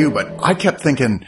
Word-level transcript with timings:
You, 0.00 0.10
but 0.10 0.42
I 0.42 0.54
kept 0.54 0.80
thinking 0.80 1.26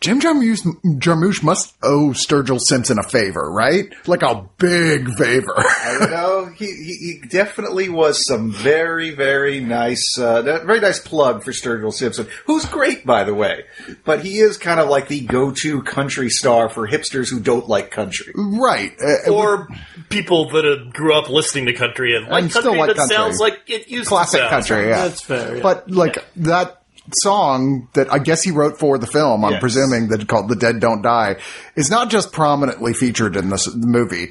Jim 0.00 0.20
Jarmusch, 0.20 0.60
Jarmusch 0.98 1.42
must 1.42 1.74
owe 1.82 2.10
Sturgill 2.10 2.60
Simpson 2.60 2.98
a 2.98 3.02
favor, 3.08 3.50
right? 3.50 3.86
Like 4.06 4.20
a 4.22 4.46
big 4.58 5.08
favor. 5.14 5.54
I 5.56 6.06
know. 6.10 6.46
He, 6.54 6.66
he, 6.66 7.20
he 7.22 7.28
definitely 7.28 7.88
was 7.88 8.26
some 8.26 8.50
very, 8.52 9.12
very 9.12 9.60
nice, 9.60 10.18
uh, 10.18 10.42
very 10.42 10.80
nice 10.80 10.98
plug 11.00 11.42
for 11.42 11.52
Sturgill 11.52 11.92
Simpson, 11.92 12.26
who's 12.44 12.66
great, 12.66 13.06
by 13.06 13.24
the 13.24 13.32
way. 13.32 13.64
But 14.04 14.20
he 14.22 14.40
is 14.40 14.58
kind 14.58 14.78
of 14.78 14.90
like 14.90 15.08
the 15.08 15.20
go-to 15.20 15.80
country 15.82 16.28
star 16.28 16.68
for 16.68 16.86
hipsters 16.86 17.30
who 17.30 17.40
don't 17.40 17.66
like 17.68 17.90
country. 17.90 18.34
right. 18.36 18.92
Uh, 19.02 19.30
Or 19.32 19.68
people 20.10 20.50
that 20.50 20.66
uh, 20.66 20.90
grew 20.92 21.14
up 21.14 21.30
listening 21.30 21.64
to 21.66 21.72
country 21.72 22.14
and 22.14 22.26
like 22.28 22.42
And 22.42 22.52
country 22.52 22.72
still 22.72 22.78
like 22.78 22.88
that 22.88 22.96
country. 22.96 23.16
sounds 23.16 23.38
like 23.40 23.60
it 23.68 23.88
used 23.88 24.08
classic 24.08 24.40
to 24.40 24.48
sound. 24.50 24.50
country, 24.50 24.88
yeah. 24.88 25.08
That's 25.08 25.22
fair. 25.22 25.56
yeah. 25.56 25.62
But 25.62 25.90
like 25.90 26.18
that 26.36 26.82
song 27.12 27.88
that 27.94 28.12
I 28.12 28.18
guess 28.18 28.42
he 28.42 28.50
wrote 28.50 28.78
for 28.78 28.98
the 28.98 29.06
film, 29.06 29.44
I'm 29.44 29.52
Yes. 29.52 29.60
presuming 29.60 30.08
that 30.08 30.26
called 30.28 30.48
"The 30.48 30.56
Dead 30.56 30.80
Don't 30.80 31.02
Die," 31.02 31.36
is 31.76 31.90
not 31.90 32.10
just 32.10 32.32
prominently 32.32 32.94
featured 32.94 33.36
in 33.36 33.50
this 33.50 33.68
movie. 33.74 34.30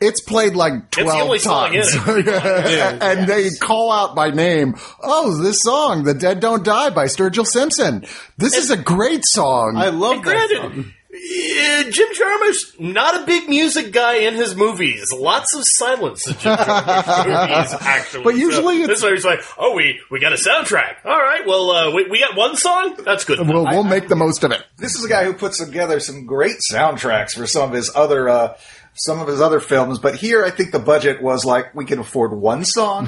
It's 0.00 0.20
played 0.20 0.54
like 0.56 0.90
the 0.90 1.02
twelve 1.02 1.22
only 1.22 1.38
song 1.38 1.74
in 1.74 1.82
times, 1.82 2.26
and 3.02 3.28
they 3.28 3.50
call 3.50 3.92
out 3.92 4.16
by 4.16 4.30
name. 4.30 4.74
Oh, 5.02 5.40
this 5.40 5.62
song, 5.62 6.02
"The 6.04 6.14
Dead 6.14 6.40
Don't 6.40 6.64
Die" 6.64 6.90
by 6.90 7.04
Sturgill 7.06 7.46
Simpson. 7.46 8.04
This 8.36 8.56
is 8.56 8.70
a 8.70 8.76
great 8.76 9.24
song. 9.24 9.74
I 9.76 9.90
love 9.90 10.16
And 10.16 10.24
that 10.24 10.48
granted, 10.48 10.56
song. 10.58 10.92
Uh, 11.14 11.82
Jim 11.90 12.08
Jarmusch, 12.14 12.80
not 12.80 13.22
a 13.22 13.26
big 13.26 13.48
music 13.48 13.92
guy 13.92 14.14
in 14.16 14.34
his 14.34 14.56
movies. 14.56 15.12
Lots 15.12 15.54
of 15.54 15.62
silence 15.66 16.26
in 16.26 16.34
Jim 16.38 16.56
Jarmusch 16.56 17.26
movies, 17.26 17.74
actually. 17.80 18.24
But 18.24 18.36
usually 18.36 18.76
so, 18.78 18.82
it's- 18.84 18.88
this 18.88 18.98
is 18.98 19.04
where 19.04 19.14
he's 19.14 19.24
like, 19.24 19.40
"Oh, 19.58 19.74
we 19.74 20.00
we 20.10 20.20
got 20.20 20.32
a 20.32 20.36
soundtrack. 20.36 21.04
All 21.04 21.18
right, 21.18 21.46
well, 21.46 21.70
uh, 21.70 21.90
we 21.94 22.08
we 22.08 22.18
got 22.20 22.36
one 22.36 22.56
song. 22.56 22.96
That's 23.04 23.24
good. 23.24 23.40
we'll 23.46 23.64
we'll 23.66 23.84
make 23.84 24.08
the 24.08 24.16
most 24.16 24.42
of 24.44 24.52
it. 24.52 24.62
This 24.78 24.94
is 24.96 25.04
a 25.04 25.08
guy 25.08 25.24
who 25.24 25.34
puts 25.34 25.58
together 25.58 26.00
some 26.00 26.24
great 26.26 26.56
soundtracks 26.72 27.32
for 27.36 27.46
some 27.46 27.68
of 27.70 27.74
his 27.76 27.90
other, 27.94 28.28
uh, 28.28 28.56
some 28.94 29.20
of 29.20 29.26
his 29.26 29.40
other 29.40 29.58
films, 29.58 29.98
but 29.98 30.14
here 30.16 30.44
I 30.44 30.50
think 30.50 30.70
the 30.70 30.78
budget 30.78 31.22
was 31.22 31.44
like, 31.46 31.74
we 31.74 31.84
can 31.86 31.98
afford 31.98 32.32
one 32.32 32.64
song, 32.64 33.06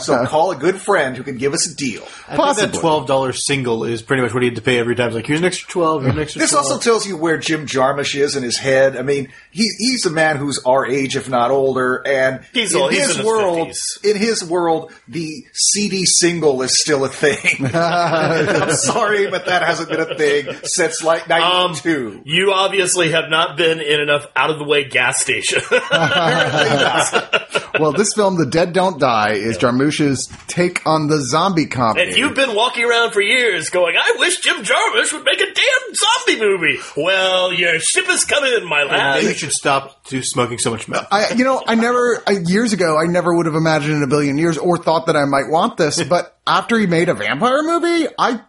so 0.00 0.24
call 0.26 0.52
a 0.52 0.56
good 0.56 0.76
friend 0.80 1.16
who 1.16 1.24
can 1.24 1.38
give 1.38 1.52
us 1.52 1.66
a 1.70 1.74
deal. 1.74 2.02
I 2.28 2.36
think 2.54 2.72
that 2.72 2.78
twelve 2.80 3.06
dollars 3.08 3.44
single 3.44 3.84
is 3.84 4.00
pretty 4.00 4.22
much 4.22 4.32
what 4.32 4.42
he 4.44 4.48
had 4.48 4.56
to 4.56 4.62
pay 4.62 4.78
every 4.78 4.94
time. 4.94 5.08
It's 5.08 5.16
like 5.16 5.26
here's 5.26 5.40
an 5.40 5.46
extra 5.46 5.68
twelve, 5.68 6.02
here's 6.02 6.14
an 6.14 6.20
extra. 6.22 6.38
This 6.40 6.50
12. 6.52 6.64
also 6.64 6.78
tells 6.78 7.06
you 7.06 7.16
where 7.16 7.36
Jim 7.36 7.66
Jarmusch 7.66 8.14
is 8.18 8.36
in 8.36 8.42
his 8.44 8.56
head. 8.58 8.96
I 8.96 9.02
mean, 9.02 9.32
he, 9.50 9.68
he's 9.78 10.06
a 10.06 10.10
man 10.10 10.36
who's 10.36 10.60
our 10.64 10.86
age, 10.86 11.16
if 11.16 11.28
not 11.28 11.50
older, 11.50 11.96
and 12.06 12.44
He's 12.52 12.72
in 12.74 12.80
old. 12.80 12.92
He's 12.92 13.00
his 13.06 13.10
in 13.10 13.16
his 13.16 13.26
world, 13.26 13.68
50s. 13.70 14.04
in 14.04 14.16
his 14.16 14.44
world, 14.44 14.92
the 15.08 15.44
CD 15.52 16.04
single 16.06 16.62
is 16.62 16.80
still 16.80 17.04
a 17.04 17.08
thing. 17.08 17.66
I'm 17.74 18.70
sorry, 18.72 19.28
but 19.30 19.46
that 19.46 19.62
hasn't 19.62 19.88
been 19.88 20.00
a 20.00 20.14
thing 20.14 20.46
since 20.64 21.02
like 21.02 21.22
Um, 21.28 21.72
'92. 21.72 22.22
You 22.24 22.52
obviously 22.52 23.10
have 23.12 23.28
not 23.28 23.56
been 23.56 23.80
in 23.80 24.00
enough 24.00 24.26
out 24.36 24.50
of 24.50 24.58
the 24.58 24.64
way 24.64 24.84
gas 24.84 25.23
station. 25.24 25.62
Well, 27.80 27.90
this 27.90 28.14
film, 28.14 28.36
"The 28.36 28.46
Dead 28.46 28.72
Don't 28.72 29.00
Die," 29.00 29.32
is 29.32 29.58
Jarmusch's 29.58 30.28
take 30.46 30.86
on 30.86 31.08
the 31.08 31.20
zombie 31.20 31.66
comedy. 31.66 32.08
And 32.08 32.16
you've 32.16 32.36
been 32.36 32.54
walking 32.54 32.84
around 32.84 33.12
for 33.12 33.20
years 33.20 33.68
going, 33.70 33.96
I 33.96 34.14
wish 34.18 34.40
Jim 34.40 34.62
Jarmusch 34.62 35.12
would 35.12 35.24
make 35.24 35.40
a 35.40 35.46
damn 35.52 35.94
zombie 35.94 36.40
movie. 36.40 36.78
Well, 36.96 37.52
your 37.52 37.80
ship 37.80 38.08
is 38.08 38.24
coming 38.24 38.52
in, 38.52 38.68
my 38.68 38.84
lad. 38.84 39.16
Maybe 39.16 39.28
you 39.28 39.34
should 39.34 39.52
stop 39.52 40.04
to 40.04 40.22
smoking 40.22 40.58
so 40.58 40.70
much 40.70 40.86
meth. 40.86 41.08
I, 41.10 41.34
you 41.34 41.42
know, 41.42 41.64
I 41.66 41.74
never, 41.74 42.22
I, 42.26 42.36
years 42.44 42.72
ago, 42.72 42.96
I 42.96 43.06
never 43.06 43.34
would 43.34 43.46
have 43.46 43.56
imagined 43.56 43.96
in 43.96 44.02
a 44.04 44.08
billion 44.08 44.38
years 44.38 44.56
or 44.56 44.78
thought 44.78 45.06
that 45.06 45.16
I 45.16 45.24
might 45.24 45.48
want 45.48 45.76
this, 45.76 46.00
but 46.08 46.38
after 46.46 46.78
he 46.78 46.86
made 46.86 47.08
a 47.08 47.14
vampire 47.14 47.64
movie, 47.64 48.06
I 48.16 48.40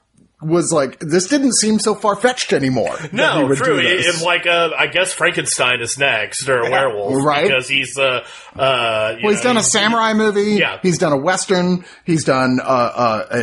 was 0.41 0.72
like, 0.72 1.00
this 1.00 1.28
didn't 1.28 1.53
seem 1.53 1.79
so 1.79 1.96
far 1.96 2.16
fetched 2.16 2.51
anymore. 2.53 2.96
No, 3.12 3.46
would 3.47 3.57
true. 3.57 3.81
do 3.81 3.88
It, 3.88 3.97
this. 4.03 4.22
it- 4.22 4.25
like, 4.25 4.46
uh, 4.46 4.72
I 4.78 4.88
guess 4.88 5.13
Frankenstein 5.13 5.81
is 5.81 5.97
next, 5.97 6.47
or 6.50 6.59
a 6.59 6.69
werewolf, 6.69 7.23
right. 7.23 7.47
Because 7.47 7.68
he's, 7.69 7.97
uh, 7.97 8.25
uh, 8.56 9.16
you 9.18 9.23
well, 9.23 9.34
he's 9.34 9.44
know, 9.44 9.50
done 9.51 9.57
a 9.57 9.63
samurai 9.63 10.13
movie. 10.13 10.53
Yeah. 10.56 10.79
He's 10.81 10.97
done 10.97 11.13
a 11.13 11.18
western. 11.18 11.85
He's 12.06 12.23
done 12.25 12.59
uh, 12.62 12.66
uh, 12.66 13.25
a, 13.31 13.38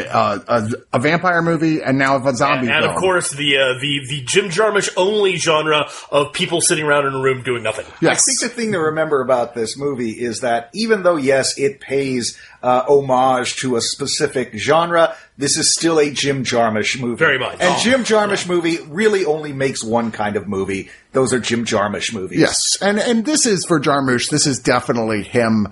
a, 0.55 0.59
a, 0.59 0.69
a 0.95 0.99
vampire 1.01 1.43
movie, 1.43 1.83
and 1.83 1.99
now 1.99 2.17
a 2.25 2.35
zombie 2.35 2.69
and 2.69 2.83
film. 2.85 2.95
of 2.95 3.01
course 3.01 3.31
the 3.31 3.57
uh, 3.59 3.79
the 3.81 4.01
the 4.09 4.23
Jim 4.25 4.47
Jarmusch 4.49 4.91
only 4.97 5.37
genre 5.37 5.89
of 6.11 6.33
people 6.33 6.61
sitting 6.61 6.85
around 6.85 7.07
in 7.07 7.15
a 7.15 7.21
room 7.21 7.43
doing 7.43 7.63
nothing. 7.63 7.87
yes. 8.01 8.11
I 8.13 8.21
think 8.25 8.41
the 8.53 8.57
thing 8.61 8.73
to 8.73 8.79
remember 8.79 9.21
about 9.23 9.55
this 9.55 9.77
movie 9.77 10.11
is 10.13 10.41
that 10.41 10.71
even 10.75 11.03
though, 11.03 11.17
yes, 11.17 11.59
it 11.59 11.81
pays 11.81 12.39
uh, 12.63 12.85
homage 12.87 13.57
to 13.57 13.77
a 13.77 13.81
specific 13.81 14.53
genre, 14.55 15.17
this 15.37 15.57
is 15.57 15.75
still 15.75 15.99
a 15.99 16.11
Jim 16.11 16.45
Jarmusch 16.45 17.01
movie. 17.01 17.17
Very 17.17 17.39
much. 17.39 17.55
And 17.61 17.75
Oh, 17.75 17.81
Jim 17.83 18.05
Jarmusch 18.05 18.49
movie 18.49 18.79
really 18.89 19.25
only 19.25 19.53
makes 19.53 19.83
one 19.83 20.13
kind 20.13 20.37
of 20.37 20.47
movie. 20.49 20.91
Those 21.13 21.33
are 21.33 21.41
Jim 21.41 21.65
Jarmusch 21.65 22.13
movies. 22.15 22.39
Yes, 22.41 22.61
and 22.81 22.99
and 22.99 23.25
this 23.25 23.47
is 23.47 23.65
for 23.67 23.81
Jarmusch. 23.81 24.31
This 24.31 24.47
is 24.47 24.59
definitely 24.61 25.23
him 25.23 25.69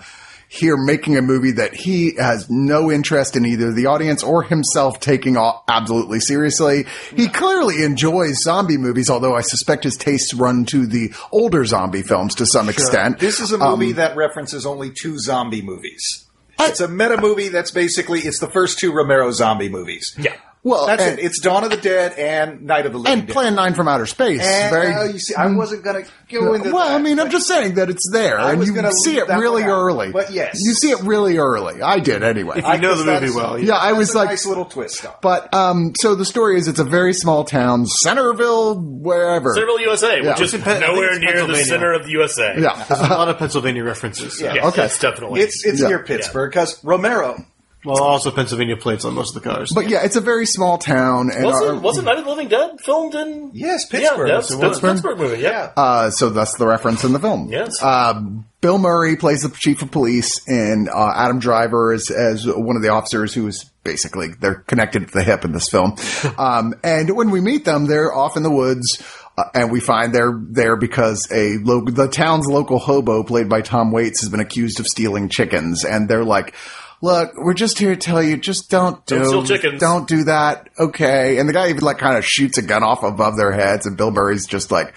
here 0.52 0.76
making 0.76 1.16
a 1.16 1.22
movie 1.22 1.52
that 1.52 1.72
he 1.72 2.12
has 2.18 2.50
no 2.50 2.90
interest 2.90 3.36
in 3.36 3.46
either 3.46 3.72
the 3.72 3.86
audience 3.86 4.24
or 4.24 4.42
himself 4.42 4.98
taking 4.98 5.36
all, 5.36 5.62
absolutely 5.68 6.18
seriously. 6.18 6.86
He 7.14 7.28
clearly 7.28 7.84
enjoys 7.84 8.42
zombie 8.42 8.76
movies, 8.76 9.08
although 9.10 9.36
I 9.36 9.42
suspect 9.42 9.84
his 9.84 9.96
tastes 9.96 10.34
run 10.34 10.64
to 10.64 10.88
the 10.88 11.12
older 11.30 11.64
zombie 11.64 12.02
films 12.02 12.34
to 12.34 12.46
some 12.46 12.68
extent. 12.68 13.20
This 13.20 13.38
is 13.38 13.52
a 13.52 13.60
Um, 13.60 13.78
movie 13.78 13.92
that 13.92 14.16
references 14.16 14.66
only 14.66 14.90
two 14.90 15.20
zombie 15.20 15.62
movies. 15.62 16.24
It's 16.68 16.80
a 16.80 16.88
meta 16.88 17.20
movie 17.20 17.48
that's 17.48 17.70
basically 17.70 18.20
it's 18.20 18.38
the 18.38 18.50
first 18.50 18.78
two 18.78 18.92
Romero 18.92 19.30
zombie 19.30 19.68
movies. 19.68 20.14
Yeah. 20.18 20.36
Well, 20.62 20.86
That's 20.86 21.02
and, 21.02 21.18
it. 21.18 21.24
It's 21.24 21.40
Dawn 21.40 21.64
of 21.64 21.70
the 21.70 21.76
Dead 21.76 22.12
and 22.18 22.62
Night 22.62 22.86
of 22.86 22.92
the 22.92 22.98
Living 22.98 23.18
and 23.20 23.26
Dead. 23.26 23.32
Plan 23.32 23.54
Nine 23.54 23.74
from 23.74 23.88
Outer 23.88 24.06
Space. 24.06 24.40
And, 24.42 24.70
very. 24.70 24.92
uh, 24.94 25.04
you 25.04 25.18
see, 25.18 25.34
I 25.34 25.46
wasn't 25.46 25.82
going 25.84 26.04
to 26.04 26.10
go 26.30 26.54
into 26.54 26.70
well, 26.72 26.86
that, 26.88 26.94
I 26.94 27.02
mean, 27.02 27.18
I'm 27.18 27.30
just 27.30 27.46
saying 27.48 27.74
that 27.76 27.88
it's 27.90 28.08
there, 28.12 28.38
I 28.38 28.50
and 28.50 28.58
was 28.60 28.68
you 28.68 28.74
gonna 28.74 28.92
see 28.92 29.16
it 29.16 29.26
really 29.28 29.62
one 29.62 29.70
out, 29.70 29.78
early. 29.80 30.12
but 30.12 30.32
yes. 30.32 30.60
you 30.62 30.74
see 30.74 30.90
it 30.90 31.00
really 31.02 31.38
early. 31.38 31.82
I 31.82 31.98
did 31.98 32.22
anyway. 32.22 32.58
If 32.58 32.64
you 32.66 32.78
know 32.78 32.94
the 32.94 33.04
guess 33.04 33.22
movie 33.22 33.34
well, 33.34 33.58
yeah, 33.58 33.74
I 33.74 33.92
was 33.92 34.08
That's 34.08 34.14
a 34.14 34.18
like, 34.18 34.28
nice 34.28 34.46
little 34.46 34.64
twist. 34.66 35.04
on. 35.06 35.14
But 35.22 35.52
um, 35.54 35.92
so 35.96 36.14
the 36.14 36.24
story 36.24 36.56
is, 36.58 36.68
it's 36.68 36.78
a 36.78 36.84
very 36.84 37.14
small 37.14 37.44
town, 37.44 37.86
Centerville, 37.86 38.78
wherever. 38.80 39.54
Centerville, 39.54 39.80
USA, 39.80 40.20
Yeah. 40.22 40.30
which 40.30 40.40
is 40.40 40.54
It's 40.54 40.54
in 40.54 40.62
Pen- 40.62 40.80
nowhere 40.82 41.18
near 41.18 41.46
the 41.46 41.56
center 41.56 41.92
of 41.92 42.04
the 42.04 42.10
USA. 42.10 42.54
Yeah, 42.58 42.84
There's 42.88 43.00
a 43.00 43.08
lot 43.08 43.28
of 43.28 43.38
Pennsylvania 43.38 43.82
references. 43.84 44.40
Yeah. 44.40 44.54
Yes, 44.54 44.64
Okay. 44.66 44.88
definitely. 45.00 45.40
It's 45.40 45.64
it's 45.64 45.80
Yeah. 45.80 45.88
near 45.88 45.98
Pittsburgh 46.04 46.50
because 46.50 46.82
Romero. 46.84 47.44
Well, 47.84 48.02
also 48.02 48.30
Pennsylvania 48.30 48.76
plates 48.76 49.04
on 49.06 49.14
most 49.14 49.34
of 49.34 49.42
the 49.42 49.48
cars. 49.50 49.72
but 49.74 49.88
yeah, 49.88 50.04
it's 50.04 50.16
a 50.16 50.20
very 50.20 50.44
small 50.44 50.76
town, 50.76 51.30
and 51.34 51.44
wasn't 51.44 51.78
uh, 51.78 51.80
wasn't 51.80 52.06
Night 52.06 52.18
of 52.18 52.24
the 52.24 52.30
Living 52.30 52.48
Dead 52.48 52.78
filmed 52.80 53.14
in? 53.14 53.50
Yes, 53.54 53.86
Pittsburgh. 53.86 54.28
Yeah, 54.28 54.34
that's, 54.34 54.50
It 54.50 54.62
a 54.62 54.68
was. 54.68 54.80
Pittsburgh 54.80 55.18
movie. 55.18 55.42
Yeah. 55.42 55.72
uh, 55.76 56.10
so 56.10 56.28
that's 56.28 56.56
the 56.58 56.66
reference 56.66 57.04
in 57.04 57.12
the 57.12 57.18
film. 57.18 57.48
Yes. 57.50 57.70
Uh, 57.82 58.20
Bill 58.60 58.76
Murray 58.76 59.16
plays 59.16 59.40
the 59.42 59.48
chief 59.48 59.80
of 59.80 59.90
police, 59.90 60.46
and 60.46 60.90
uh, 60.90 61.12
Adam 61.16 61.38
Driver 61.38 61.94
is 61.94 62.10
as 62.10 62.46
one 62.46 62.76
of 62.76 62.82
the 62.82 62.90
officers 62.90 63.32
who 63.32 63.46
is 63.46 63.64
basically 63.82 64.28
they're 64.38 64.56
connected 64.56 65.04
at 65.04 65.12
the 65.12 65.22
hip 65.22 65.46
in 65.46 65.52
this 65.52 65.70
film. 65.70 65.94
um, 66.38 66.74
and 66.84 67.16
when 67.16 67.30
we 67.30 67.40
meet 67.40 67.64
them, 67.64 67.86
they're 67.86 68.12
off 68.14 68.36
in 68.36 68.42
the 68.42 68.50
woods. 68.50 69.02
Uh, 69.38 69.44
and 69.54 69.70
we 69.72 69.80
find 69.80 70.12
they're 70.14 70.38
there 70.38 70.76
because 70.76 71.26
a 71.32 71.56
lo- 71.62 71.84
the 71.86 72.08
town's 72.08 72.46
local 72.46 72.78
hobo, 72.78 73.22
played 73.22 73.48
by 73.48 73.62
Tom 73.62 73.90
Waits, 73.92 74.20
has 74.20 74.28
been 74.28 74.40
accused 74.40 74.80
of 74.80 74.86
stealing 74.86 75.28
chickens, 75.30 75.84
and 75.84 76.08
they're 76.10 76.24
like, 76.24 76.54
"Look, 77.02 77.32
we're 77.36 77.54
just 77.54 77.78
here 77.78 77.90
to 77.90 77.96
tell 77.96 78.22
you, 78.22 78.36
just 78.36 78.70
don't 78.70 79.04
do, 79.06 79.16
Don't 79.18 79.26
steal 79.26 79.44
chickens." 79.44 79.80
don't 79.80 80.08
do 80.08 80.24
that, 80.24 80.68
okay?" 80.78 81.38
And 81.38 81.48
the 81.48 81.52
guy 81.52 81.70
even 81.70 81.82
like 81.82 81.98
kind 81.98 82.16
of 82.18 82.24
shoots 82.24 82.58
a 82.58 82.62
gun 82.62 82.82
off 82.82 83.02
above 83.02 83.36
their 83.36 83.52
heads, 83.52 83.86
and 83.86 83.96
Bill 83.96 84.10
Murray's 84.10 84.46
just 84.46 84.70
like, 84.70 84.94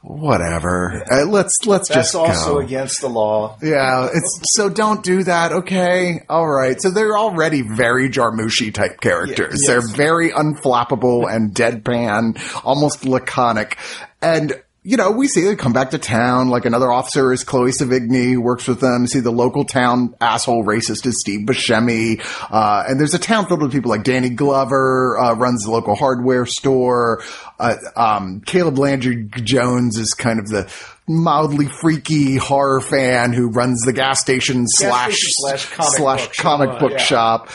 "Whatever, 0.00 1.04
uh, 1.10 1.24
let's 1.26 1.64
let's 1.64 1.88
That's 1.88 2.12
just 2.12 2.14
also 2.14 2.54
go." 2.54 2.58
against 2.58 3.00
the 3.00 3.08
law. 3.08 3.56
Yeah, 3.62 4.08
it's 4.12 4.52
so 4.54 4.68
don't 4.68 5.04
do 5.04 5.22
that, 5.24 5.52
okay? 5.52 6.22
All 6.28 6.48
right. 6.48 6.80
So 6.80 6.90
they're 6.90 7.16
already 7.16 7.62
very 7.62 8.08
Jarmushi 8.08 8.74
type 8.74 9.00
characters. 9.00 9.60
Yes. 9.60 9.66
They're 9.66 9.88
very 9.96 10.30
unflappable 10.30 11.32
and 11.32 11.54
deadpan, 11.54 12.38
almost 12.64 13.04
laconic. 13.04 13.78
And 14.20 14.60
you 14.84 14.96
know, 14.96 15.12
we 15.12 15.28
see 15.28 15.42
they 15.42 15.54
come 15.54 15.72
back 15.72 15.90
to 15.90 15.98
town. 15.98 16.48
Like 16.48 16.64
another 16.64 16.90
officer 16.90 17.32
is 17.32 17.44
Chloe 17.44 17.70
Sevigny, 17.70 18.32
who 18.32 18.40
works 18.40 18.66
with 18.66 18.80
them. 18.80 19.06
See 19.06 19.20
the 19.20 19.30
local 19.30 19.64
town 19.64 20.16
asshole 20.20 20.64
racist 20.64 21.06
is 21.06 21.20
Steve 21.20 21.46
Buscemi. 21.46 22.20
Uh, 22.50 22.84
and 22.88 22.98
there's 22.98 23.14
a 23.14 23.18
town 23.18 23.46
filled 23.46 23.62
with 23.62 23.70
people 23.70 23.90
like 23.90 24.02
Danny 24.02 24.30
Glover, 24.30 25.16
uh, 25.18 25.34
runs 25.34 25.64
the 25.64 25.70
local 25.70 25.94
hardware 25.94 26.46
store. 26.46 27.22
Uh, 27.60 27.76
um, 27.94 28.40
Caleb 28.40 28.76
Landry 28.76 29.28
Jones 29.36 29.98
is 29.98 30.14
kind 30.14 30.40
of 30.40 30.48
the 30.48 30.64
mildly 31.08 31.66
freaky 31.66 32.36
horror 32.36 32.80
fan 32.80 33.32
who 33.32 33.48
runs 33.48 33.80
the 33.82 33.92
gas 33.92 34.20
station 34.20 34.64
slash 34.68 35.14
station 35.16 35.30
slash 35.32 35.66
comic 35.70 35.92
slash 35.96 36.26
book 36.28 36.36
comic 36.36 36.70
shop. 36.70 36.80
book 36.80 36.92
Yeah. 36.92 36.98
shop. 36.98 37.48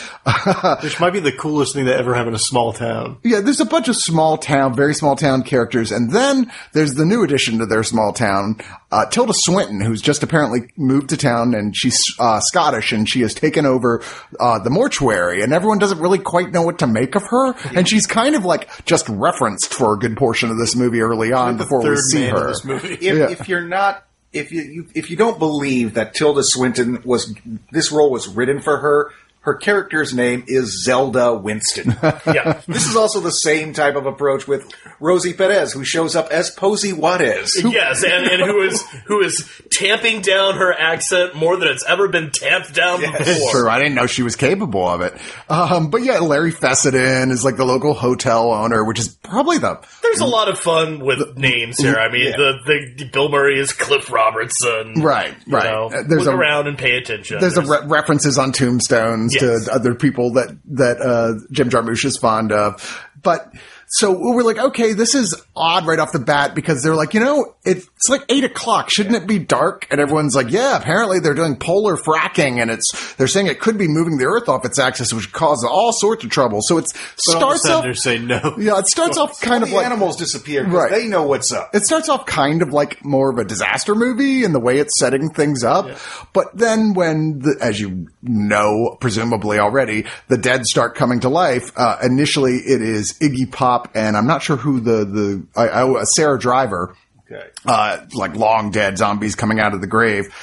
Which 0.84 1.00
might 1.00 1.12
be 1.14 1.20
the 1.22 1.32
coolest 1.32 1.74
thing 1.74 1.86
that 1.86 1.98
ever 1.98 2.14
happened 2.14 2.30
in 2.30 2.36
a 2.36 2.40
small 2.40 2.74
town. 2.74 3.18
Yeah, 3.24 3.40
there's 3.40 3.62
a 3.62 3.66
bunch 3.66 3.88
of 3.88 3.96
small 3.96 4.38
town, 4.38 4.76
very 4.76 4.94
small 4.94 5.16
town 5.16 5.44
characters, 5.44 5.92
and 5.92 6.12
then 6.12 6.52
there's 6.74 6.96
the 6.96 7.06
new 7.06 7.24
addition 7.24 7.60
to 7.60 7.66
their 7.66 7.84
small 7.84 8.12
town, 8.12 8.58
uh, 8.92 9.06
Tilda 9.06 9.34
Swinton, 9.34 9.80
who's 9.82 10.02
just 10.02 10.24
apparently 10.24 10.70
moved 10.76 11.10
to 11.10 11.18
town, 11.18 11.54
and 11.56 11.76
she's 11.76 12.04
uh, 12.20 12.40
Scottish, 12.42 12.92
and 12.92 13.08
she 13.08 13.22
has 13.22 13.34
taken 13.34 13.66
over 13.66 14.02
uh, 14.40 14.60
the 14.60 14.70
mortuary, 14.70 15.42
and 15.42 15.54
everyone 15.54 15.80
doesn't 15.80 16.00
really 16.00 16.20
quite 16.20 16.52
know 16.52 16.62
what 16.64 16.80
to 16.80 16.88
make 16.88 17.16
of 17.16 17.24
her, 17.24 17.54
and 17.76 17.88
she's 17.88 18.06
kind 18.06 18.36
of 18.36 18.44
like 18.44 18.70
just 18.86 19.08
referenced 19.08 19.74
for 19.74 19.94
a 19.94 19.98
good 19.98 20.18
portion 20.18 20.52
of 20.52 20.58
this 20.58 20.76
movie 20.76 21.00
early 21.02 21.32
on 21.32 21.58
The 21.58 21.64
before 21.64 21.80
we 21.80 21.86
third 21.86 21.98
see 22.00 22.20
man 22.20 22.30
in 22.30 22.36
her. 22.42 22.48
this 22.48 22.66
movie. 22.66 22.94
if, 22.94 23.02
Yeah. 23.02 23.30
if 23.30 23.37
you're 23.45 23.62
not 23.62 24.07
if 24.34 24.51
you, 24.51 24.62
you 24.62 24.88
if 24.94 25.10
you 25.10 25.18
don't 25.18 25.39
believe 25.39 25.94
that 25.95 26.13
Tilda 26.13 26.44
Swinton 26.44 27.01
was 27.04 27.34
this 27.72 27.92
role 27.92 28.12
was 28.12 28.28
written 28.28 28.62
for 28.62 28.78
her, 28.78 29.12
her 29.48 29.56
character's 29.56 30.14
name 30.14 30.44
is 30.46 30.84
Zelda 30.84 31.34
Winston. 31.34 31.96
Yeah. 32.28 32.60
this 32.68 32.86
is 32.88 32.98
also 32.98 33.22
the 33.22 33.32
same 33.32 33.72
type 33.74 33.96
of 33.96 34.06
approach 34.06 34.48
with 34.48 34.70
Rosie 35.00 35.32
Perez, 35.32 35.72
who 35.72 35.86
shows 35.86 36.14
up 36.16 36.30
as 36.30 36.50
Posey 36.52 36.92
Juarez. 36.92 37.56
Yes, 37.64 38.04
and, 38.04 38.26
and 38.28 38.42
who 38.42 38.62
is 38.64 38.82
who 39.06 39.22
is 39.22 39.50
tamping 39.72 40.22
down 40.22 40.56
her 40.58 40.74
accent 40.74 41.36
more 41.36 41.56
than 41.56 41.70
it's 41.70 41.86
ever 41.86 42.10
been 42.10 42.32
tamped 42.32 42.74
down 42.74 43.00
before. 43.02 43.52
True, 43.52 43.70
I 43.70 43.78
didn't 43.80 43.96
know 43.96 44.08
she 44.08 44.24
was 44.24 44.36
capable 44.36 44.86
of 44.86 45.00
it. 45.02 45.14
Um, 45.50 45.90
but 45.90 46.04
yeah, 46.04 46.20
Larry 46.20 46.52
Fessenden 46.52 47.32
is 47.32 47.46
like 47.46 47.56
the 47.56 47.64
local 47.66 47.94
hotel 47.94 48.52
owner, 48.52 48.84
which 48.84 49.00
is 49.00 49.08
probably 49.24 49.58
the 49.58 49.80
There's 50.04 50.20
a 50.20 50.26
lot 50.26 50.50
of 50.50 50.60
fun 50.60 51.00
with 51.00 51.38
names 51.38 51.80
here. 51.80 51.96
I 51.96 52.12
mean, 52.12 52.32
the, 52.32 52.94
the 52.98 53.06
Bill 53.06 53.30
Murray 53.30 53.58
is 53.60 53.72
Cliff 53.72 54.12
Robertson. 54.12 54.96
Right, 55.02 55.34
You 55.46 55.54
right. 55.56 55.64
know, 55.64 55.90
there's 55.90 56.26
look 56.26 56.34
a- 56.34 56.38
around 56.38 56.68
and 56.68 56.78
pay 56.78 56.98
attention. 56.98 57.40
there's 57.40 57.58
a 57.58 57.62
re- 57.62 57.86
references 57.86 58.38
on 58.38 58.52
tombstones 58.52 59.34
Yes. 59.42 59.66
to 59.66 59.74
other 59.74 59.95
people 59.95 60.34
that 60.34 60.57
that 60.66 61.01
uh, 61.01 61.34
Jim 61.51 61.69
Jarmusch 61.69 62.06
is 62.06 62.18
fond 62.18 62.51
of, 62.51 63.06
but. 63.22 63.51
So 63.89 64.12
we're 64.19 64.44
like, 64.44 64.57
okay, 64.57 64.92
this 64.92 65.16
is 65.16 65.34
odd 65.56 65.88
right 65.88 65.98
off 65.98 66.12
the 66.12 66.19
bat 66.19 66.54
because 66.54 66.84
they're 66.84 66.94
like, 66.94 67.13
you 67.13 67.22
know, 67.22 67.56
it's 67.98 68.10
like 68.10 68.24
eight 68.30 68.44
o'clock. 68.44 68.90
Shouldn't 68.90 69.16
it 69.16 69.26
be 69.28 69.40
dark? 69.40 69.88
And 69.90 70.00
everyone's 70.00 70.36
like, 70.36 70.52
yeah, 70.52 70.78
apparently 70.78 71.20
they're 71.20 71.34
doing 71.34 71.56
polar 71.58 71.98
fracking 71.98 72.62
and 72.62 72.70
it's, 72.72 73.16
they're 73.16 73.28
saying 73.28 73.48
it 73.48 73.60
could 73.60 73.78
be 73.78 73.88
moving 73.88 74.18
the 74.18 74.26
earth 74.26 74.48
off 74.48 74.66
its 74.66 74.78
axis, 74.80 75.12
which 75.14 75.32
causes 75.32 75.68
all 75.70 75.92
sorts 75.92 76.24
of 76.24 76.30
trouble. 76.30 76.60
So 76.62 76.78
it 76.78 76.86
But 77.28 77.36
all 77.38 77.50
of 77.50 77.56
a 77.56 77.58
starts 77.58 77.62
sudden 77.64 77.78
off, 77.78 77.84
they're 77.84 77.94
saying 77.96 78.28
no. 78.28 78.56
yeah, 78.60 78.78
it 78.80 78.88
starts 78.88 79.18
off 79.18 79.42
kind 79.42 79.64
of 79.64 79.70
the 79.70 79.76
like, 79.76 79.86
animals 79.86 80.16
disappear 80.16 80.64
because 80.64 80.78
Right. 80.78 80.92
they 80.92 81.08
know 81.08 81.24
what's 81.24 81.52
up. 81.52 81.74
it 81.74 81.84
starts 81.86 82.08
off 82.08 82.26
kind 82.28 82.62
of 82.62 82.70
like 82.72 83.04
more 83.04 83.32
of 83.32 83.38
a 83.40 83.44
disaster 83.44 83.96
movie 83.96 84.44
in 84.44 84.54
the 84.54 84.60
way 84.60 84.78
it's 84.78 85.00
setting 85.00 85.30
things 85.32 85.64
up. 85.64 85.88
But 86.34 86.56
then 86.56 86.94
when 86.94 87.40
the, 87.40 87.58
as 87.62 87.80
you 87.80 88.08
know, 88.22 88.96
presumably 89.00 89.58
already, 89.60 90.06
the 90.28 90.38
dead 90.38 90.66
start 90.66 90.96
coming 90.96 91.22
to 91.22 91.30
life, 91.30 91.72
uh, 91.76 91.98
initially 92.04 92.58
it 92.58 92.82
is 92.82 93.14
Iggy 93.20 93.52
Pop 93.52 93.90
and 93.96 94.16
I'm 94.16 94.28
not 94.28 94.44
sure 94.44 94.58
who 94.58 94.80
the, 94.80 95.04
the, 95.06 95.44
I, 95.56 95.70
I, 95.84 96.04
Sarah 96.04 96.38
Driver, 96.38 96.96
Okay. 97.29 97.47
uh, 97.65 98.06
like 98.13 98.35
long 98.35 98.71
dead 98.71 98.97
zombies 98.97 99.35
coming 99.35 99.59
out 99.59 99.74
of 99.74 99.81
the 99.81 99.88
grave. 99.88 100.33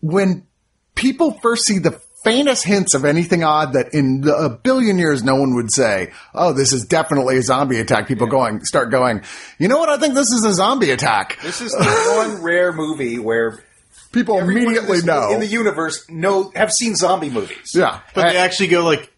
When 0.00 0.46
people 0.94 1.32
first 1.42 1.64
see 1.66 1.78
the 1.78 2.00
faintest 2.24 2.64
hints 2.64 2.94
of 2.94 3.04
anything 3.04 3.44
odd 3.44 3.74
that 3.74 3.94
in 3.94 4.24
a 4.28 4.48
billion 4.48 4.98
years 4.98 5.22
no 5.22 5.36
one 5.36 5.54
would 5.54 5.70
say, 5.70 6.10
oh, 6.34 6.52
this 6.52 6.72
is 6.72 6.84
definitely 6.84 7.36
a 7.36 7.42
zombie 7.42 7.78
attack, 7.78 8.08
people 8.08 8.26
going, 8.26 8.64
start 8.64 8.90
going, 8.90 9.22
you 9.58 9.68
know 9.68 9.78
what? 9.78 9.88
I 9.88 9.98
think 9.98 10.14
this 10.14 10.30
is 10.32 10.44
a 10.44 10.52
zombie 10.54 10.90
attack. 10.90 11.38
This 11.42 11.60
is 11.60 11.72
the 11.72 12.14
one 12.32 12.42
rare 12.42 12.72
movie 12.72 13.18
where 13.18 13.62
People 14.10 14.38
everyone 14.38 14.62
in 14.62 14.66
immediately 14.68 14.96
this- 14.98 15.04
know. 15.04 15.30
in 15.32 15.40
the 15.40 15.46
universe 15.46 16.08
know 16.08 16.50
have 16.54 16.72
seen 16.72 16.96
zombie 16.96 17.30
movies. 17.30 17.72
yeah. 17.74 18.00
But 18.14 18.32
they 18.32 18.38
actually 18.38 18.68
go 18.68 18.82
like, 18.84 19.12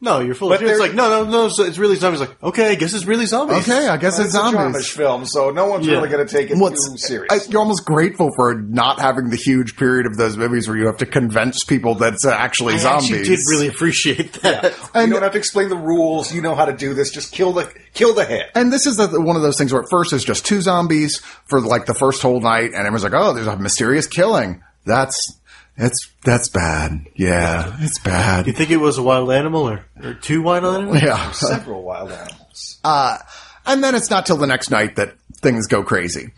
no, 0.00 0.20
you're 0.20 0.34
full 0.34 0.50
But 0.50 0.56
of 0.56 0.60
shit. 0.60 0.70
It's 0.72 0.80
like, 0.80 0.94
no, 0.94 1.08
no, 1.24 1.30
no, 1.30 1.48
so 1.48 1.64
it's 1.64 1.78
really 1.78 1.96
zombies. 1.96 2.20
Like, 2.20 2.42
okay, 2.42 2.70
I 2.70 2.74
guess 2.74 2.92
it's 2.92 3.06
really 3.06 3.24
zombies. 3.26 3.68
okay, 3.68 3.88
I 3.88 3.96
guess 3.96 4.18
It's 4.18 4.26
it's 4.26 4.34
a 4.34 4.38
zombies. 4.38 4.60
Jarmusch 4.60 4.90
film, 4.96 5.24
so 5.26 5.50
no 5.50 5.66
one's 5.66 5.86
Yeah. 5.86 5.94
really 5.94 6.08
going 6.10 6.26
to 6.26 6.32
take 6.32 6.50
it 6.50 6.58
What's- 6.58 6.86
too 6.88 6.98
serious. 6.98 7.32
I, 7.32 7.50
you're 7.50 7.60
almost 7.60 7.84
grateful 7.86 8.30
for 8.36 8.54
not 8.54 9.00
having 9.00 9.30
the 9.30 9.36
huge 9.36 9.76
period 9.76 10.04
of 10.06 10.16
those 10.16 10.36
movies 10.36 10.68
where 10.68 10.76
you 10.76 10.86
have 10.86 10.98
to 10.98 11.06
convince 11.06 11.64
people 11.64 11.94
that 11.96 12.12
it's 12.14 12.26
actually 12.26 12.74
I 12.74 12.78
zombies. 12.78 13.10
actually 13.10 13.24
did 13.24 13.38
really 13.48 13.68
appreciate 13.68 14.32
that. 14.42 14.74
you 14.94 15.10
don't 15.10 15.22
have 15.22 15.32
to 15.32 15.38
explain 15.38 15.70
the 15.70 15.76
rules. 15.76 16.32
You 16.32 16.42
know 16.42 16.54
how 16.54 16.66
to 16.66 16.72
do 16.74 16.92
this. 16.92 17.10
Just 17.10 17.32
kill 17.32 17.52
the 17.52 17.72
kill 17.94 18.12
the 18.14 18.24
head. 18.26 18.50
And 18.54 18.70
this 18.72 18.86
is 18.86 18.98
the, 18.98 19.08
one 19.20 19.36
of 19.36 19.42
those 19.42 19.56
things 19.56 19.72
where 19.72 19.82
at 19.82 19.88
first 19.90 20.12
it's 20.12 20.24
just 20.24 20.44
two 20.44 20.60
zombies 20.60 21.20
for 21.46 21.60
like 21.60 21.86
the 21.86 21.94
first 21.94 22.20
whole 22.20 22.40
night, 22.40 22.66
and 22.66 22.74
everyone's 22.86 23.04
like, 23.04 23.14
"Oh, 23.14 23.32
there's 23.32 23.46
a 23.46 23.56
mysterious 23.56 24.06
killing." 24.06 24.62
That's 24.84 25.38
it's 25.76 26.10
that's 26.24 26.48
bad. 26.48 27.06
Yeah, 27.14 27.76
it's 27.80 27.98
bad. 28.00 28.46
You 28.46 28.52
think 28.52 28.70
it 28.70 28.76
was 28.78 28.98
a 28.98 29.02
wild 29.02 29.30
animal 29.30 29.68
or, 29.68 29.84
or 30.02 30.14
two 30.14 30.42
wild 30.42 30.64
animals? 30.64 31.02
Yeah, 31.02 31.30
Several 31.32 31.82
wild 31.82 32.10
animals. 32.12 32.78
uh, 32.84 33.18
and 33.66 33.82
then 33.82 33.94
it's 33.94 34.10
not 34.10 34.26
till 34.26 34.36
the 34.36 34.46
next 34.46 34.70
night 34.70 34.96
that 34.96 35.14
things 35.40 35.66
go 35.66 35.82
crazy. 35.82 36.32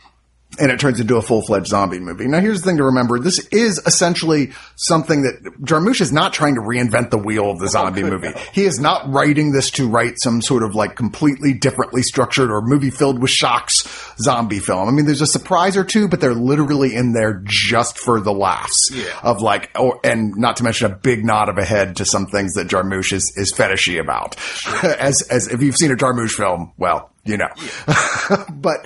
And 0.58 0.72
it 0.72 0.80
turns 0.80 0.98
into 0.98 1.16
a 1.16 1.22
full-fledged 1.22 1.66
zombie 1.66 1.98
movie. 2.00 2.26
Now 2.26 2.40
here's 2.40 2.62
the 2.62 2.66
thing 2.66 2.78
to 2.78 2.84
remember. 2.84 3.18
This 3.18 3.38
is 3.48 3.78
essentially 3.84 4.52
something 4.76 5.22
that 5.22 5.42
Jarmusch 5.60 6.00
is 6.00 6.10
not 6.10 6.32
trying 6.32 6.54
to 6.54 6.62
reinvent 6.62 7.10
the 7.10 7.18
wheel 7.18 7.50
of 7.50 7.58
the 7.58 7.68
zombie 7.68 8.02
oh, 8.02 8.08
good 8.08 8.12
movie. 8.22 8.34
no. 8.34 8.40
He 8.54 8.64
is 8.64 8.80
not 8.80 9.08
writing 9.12 9.52
this 9.52 9.70
to 9.72 9.86
write 9.88 10.14
some 10.16 10.40
sort 10.40 10.62
of 10.62 10.74
like 10.74 10.96
completely 10.96 11.52
differently 11.52 12.02
structured 12.02 12.50
or 12.50 12.62
movie 12.62 12.88
filled 12.88 13.20
with 13.20 13.30
shocks 13.30 13.86
zombie 14.18 14.58
film. 14.58 14.88
I 14.88 14.90
mean, 14.90 15.04
there's 15.04 15.20
a 15.20 15.26
surprise 15.26 15.76
or 15.76 15.84
two, 15.84 16.08
but 16.08 16.20
they're 16.20 16.34
literally 16.34 16.94
in 16.94 17.12
there 17.12 17.42
just 17.44 17.98
for 17.98 18.18
the 18.18 18.32
laughs 18.32 18.90
Yeah. 18.90 19.04
of 19.22 19.42
like, 19.42 19.70
or, 19.78 20.00
and 20.02 20.32
not 20.36 20.56
to 20.56 20.64
mention 20.64 20.90
a 20.90 20.94
big 20.96 21.26
nod 21.26 21.50
of 21.50 21.58
a 21.58 21.64
head 21.64 21.96
to 21.96 22.06
some 22.06 22.26
things 22.26 22.54
that 22.54 22.68
Jarmusch 22.68 23.12
is, 23.12 23.34
is 23.36 23.52
fetishy 23.52 24.00
about. 24.00 24.34
as, 24.82 25.22
as 25.30 25.46
if 25.48 25.60
you've 25.62 25.76
seen 25.76 25.92
a 25.92 25.96
Jarmusch 25.96 26.32
film, 26.32 26.72
well, 26.78 27.10
you 27.24 27.36
know, 27.36 27.48
but 28.50 28.78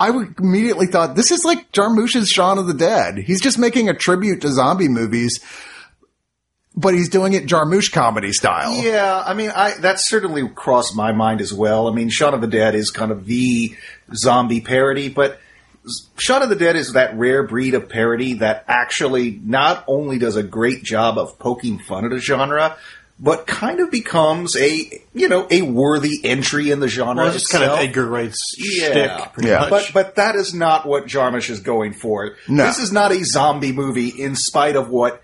I 0.00 0.08
immediately 0.38 0.86
thought 0.86 1.14
this 1.14 1.30
is 1.30 1.44
like 1.44 1.70
Jarmusch's 1.72 2.30
Shaun 2.30 2.56
of 2.56 2.66
the 2.66 2.74
Dead. 2.74 3.18
He's 3.18 3.42
just 3.42 3.58
making 3.58 3.90
a 3.90 3.94
tribute 3.94 4.40
to 4.40 4.48
zombie 4.48 4.88
movies, 4.88 5.40
but 6.74 6.94
he's 6.94 7.10
doing 7.10 7.34
it 7.34 7.44
Jarmusch 7.44 7.92
comedy 7.92 8.32
style. 8.32 8.74
Yeah, 8.82 9.22
I 9.24 9.34
mean, 9.34 9.50
I 9.50 9.74
that 9.80 10.00
certainly 10.00 10.48
crossed 10.48 10.96
my 10.96 11.12
mind 11.12 11.42
as 11.42 11.52
well. 11.52 11.86
I 11.86 11.92
mean, 11.92 12.08
Shaun 12.08 12.32
of 12.32 12.40
the 12.40 12.46
Dead 12.46 12.74
is 12.74 12.90
kind 12.90 13.12
of 13.12 13.26
the 13.26 13.76
zombie 14.14 14.62
parody, 14.62 15.10
but 15.10 15.38
Shaun 16.16 16.42
of 16.42 16.48
the 16.48 16.56
Dead 16.56 16.76
is 16.76 16.94
that 16.94 17.16
rare 17.18 17.42
breed 17.42 17.74
of 17.74 17.90
parody 17.90 18.34
that 18.34 18.64
actually 18.68 19.38
not 19.44 19.84
only 19.86 20.18
does 20.18 20.36
a 20.36 20.42
great 20.42 20.82
job 20.82 21.18
of 21.18 21.38
poking 21.38 21.78
fun 21.78 22.06
at 22.06 22.12
a 22.12 22.18
genre, 22.18 22.78
but 23.22 23.46
kind 23.46 23.78
of 23.80 23.90
becomes 23.90 24.56
a 24.56 25.02
you 25.12 25.28
know 25.28 25.46
a 25.50 25.62
worthy 25.62 26.18
entry 26.24 26.70
in 26.70 26.80
the 26.80 26.88
genre. 26.88 27.16
Well, 27.16 27.26
it's 27.26 27.42
just 27.42 27.52
kind 27.52 27.64
of. 27.64 27.78
Edgar 27.78 28.06
Wright's 28.06 28.54
Yeah. 28.58 28.90
shtick, 28.90 29.32
pretty 29.34 29.48
Yeah. 29.50 29.58
much. 29.68 29.70
But 29.70 29.90
but 29.92 30.14
that 30.16 30.34
is 30.36 30.54
not 30.54 30.86
what 30.86 31.06
Jarmusch 31.06 31.50
is 31.50 31.60
going 31.60 31.92
for. 31.92 32.36
No. 32.48 32.66
This 32.66 32.78
is 32.78 32.90
not 32.92 33.12
a 33.12 33.22
zombie 33.24 33.72
movie, 33.72 34.08
in 34.08 34.34
spite 34.36 34.74
of 34.76 34.88
what 34.88 35.22